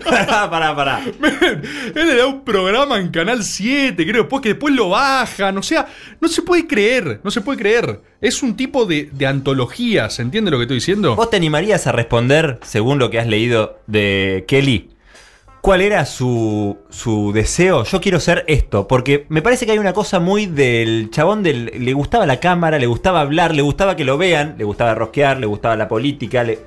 Pará, 0.04 0.50
pará, 0.50 0.76
pará. 0.76 1.00
Él 1.94 2.06
le 2.06 2.16
da 2.16 2.26
un 2.26 2.44
programa 2.44 2.98
en 2.98 3.08
Canal 3.08 3.42
7, 3.42 4.06
creo, 4.06 4.22
después 4.22 4.42
que 4.42 4.50
después 4.50 4.74
lo 4.74 4.90
bajan. 4.90 5.56
O 5.58 5.62
sea, 5.62 5.86
no 6.20 6.28
se 6.28 6.42
puede 6.42 6.66
creer, 6.66 7.20
no 7.22 7.30
se 7.30 7.40
puede 7.40 7.58
creer. 7.58 8.00
Es 8.20 8.42
un 8.42 8.56
tipo 8.56 8.84
de, 8.84 9.08
de 9.12 9.26
antología, 9.26 10.10
¿se 10.10 10.22
entiende 10.22 10.50
lo 10.50 10.58
que 10.58 10.64
estoy 10.64 10.76
diciendo? 10.78 11.14
¿Vos 11.16 11.30
te 11.30 11.36
animarías 11.36 11.86
a 11.86 11.92
responder, 11.92 12.58
según 12.62 12.98
lo 12.98 13.10
que 13.10 13.18
has 13.18 13.26
leído 13.26 13.80
de 13.86 14.44
Kelly, 14.48 14.90
cuál 15.60 15.80
era 15.80 16.04
su, 16.06 16.78
su 16.90 17.32
deseo? 17.32 17.84
Yo 17.84 18.00
quiero 18.00 18.20
ser 18.20 18.44
esto, 18.46 18.88
porque 18.88 19.26
me 19.28 19.42
parece 19.42 19.66
que 19.66 19.72
hay 19.72 19.78
una 19.78 19.92
cosa 19.92 20.20
muy 20.20 20.46
del 20.46 21.10
chabón 21.10 21.42
del... 21.42 21.72
Le 21.84 21.92
gustaba 21.92 22.26
la 22.26 22.40
cámara, 22.40 22.78
le 22.78 22.86
gustaba 22.86 23.20
hablar, 23.20 23.54
le 23.54 23.62
gustaba 23.62 23.96
que 23.96 24.04
lo 24.04 24.18
vean, 24.18 24.54
le 24.58 24.64
gustaba 24.64 24.94
rosquear, 24.94 25.38
le 25.38 25.46
gustaba 25.46 25.76
la 25.76 25.88
política, 25.88 26.44
le... 26.44 26.58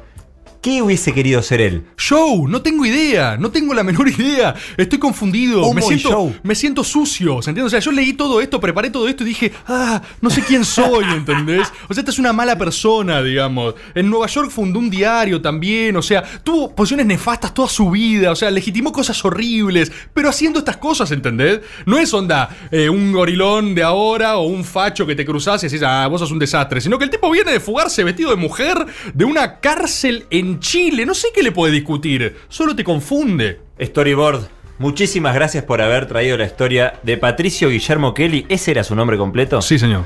¿Qué 0.61 0.79
hubiese 0.83 1.11
querido 1.11 1.41
ser 1.41 1.59
él? 1.59 1.85
Show, 1.97 2.47
no 2.47 2.61
tengo 2.61 2.85
idea, 2.85 3.35
no 3.35 3.49
tengo 3.49 3.73
la 3.73 3.83
menor 3.83 4.07
idea. 4.19 4.53
Estoy 4.77 4.99
confundido, 4.99 5.63
Humo 5.63 5.73
me 5.73 5.81
y 5.81 5.83
siento, 5.83 6.09
show. 6.09 6.35
me 6.43 6.53
siento 6.53 6.83
sucio, 6.83 7.41
¿se 7.41 7.49
entiende? 7.49 7.65
O 7.65 7.69
sea, 7.71 7.79
yo 7.79 7.91
leí 7.91 8.13
todo 8.13 8.39
esto, 8.39 8.59
preparé 8.59 8.91
todo 8.91 9.07
esto 9.07 9.23
y 9.23 9.27
dije, 9.27 9.51
ah, 9.67 9.99
no 10.21 10.29
sé 10.29 10.43
quién 10.43 10.63
soy, 10.63 11.05
¿entendés? 11.15 11.67
O 11.89 11.95
sea, 11.95 12.01
esta 12.01 12.11
es 12.11 12.19
una 12.19 12.31
mala 12.31 12.59
persona, 12.59 13.23
digamos. 13.23 13.73
En 13.95 14.07
Nueva 14.07 14.27
York 14.27 14.51
fundó 14.51 14.77
un 14.77 14.91
diario 14.91 15.41
también, 15.41 15.95
o 15.95 16.01
sea, 16.03 16.23
tuvo 16.43 16.75
posiciones 16.75 17.07
nefastas 17.07 17.55
toda 17.55 17.67
su 17.67 17.89
vida, 17.89 18.29
o 18.29 18.35
sea, 18.35 18.51
legitimó 18.51 18.91
cosas 18.91 19.25
horribles, 19.25 19.91
pero 20.13 20.29
haciendo 20.29 20.59
estas 20.59 20.77
cosas, 20.77 21.09
¿entendés? 21.09 21.61
No 21.87 21.97
es 21.97 22.13
onda 22.13 22.55
eh, 22.69 22.87
un 22.87 23.11
gorilón 23.13 23.73
de 23.73 23.81
ahora 23.81 24.37
o 24.37 24.43
un 24.43 24.63
facho 24.63 25.07
que 25.07 25.15
te 25.15 25.25
cruzás 25.25 25.63
y 25.63 25.67
decís, 25.69 25.81
ah, 25.81 26.05
vos 26.05 26.21
sos 26.21 26.29
un 26.29 26.37
desastre, 26.37 26.81
sino 26.81 26.99
que 26.99 27.05
el 27.05 27.09
tipo 27.09 27.31
viene 27.31 27.51
de 27.51 27.59
fugarse 27.59 28.03
vestido 28.03 28.29
de 28.29 28.35
mujer 28.35 28.85
de 29.15 29.25
una 29.25 29.59
cárcel 29.59 30.27
en 30.29 30.50
Chile, 30.59 31.05
no 31.05 31.13
sé 31.13 31.29
qué 31.33 31.43
le 31.43 31.51
puede 31.51 31.73
discutir, 31.73 32.37
solo 32.49 32.75
te 32.75 32.83
confunde. 32.83 33.59
Storyboard, 33.79 34.47
muchísimas 34.79 35.33
gracias 35.33 35.63
por 35.63 35.81
haber 35.81 36.07
traído 36.07 36.37
la 36.37 36.45
historia 36.45 36.99
de 37.03 37.17
Patricio 37.17 37.69
Guillermo 37.69 38.13
Kelly. 38.13 38.45
¿Ese 38.49 38.71
era 38.71 38.83
su 38.83 38.95
nombre 38.95 39.17
completo? 39.17 39.61
Sí, 39.61 39.79
señor. 39.79 40.03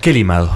Kelly 0.00 0.24
Mago. 0.24 0.50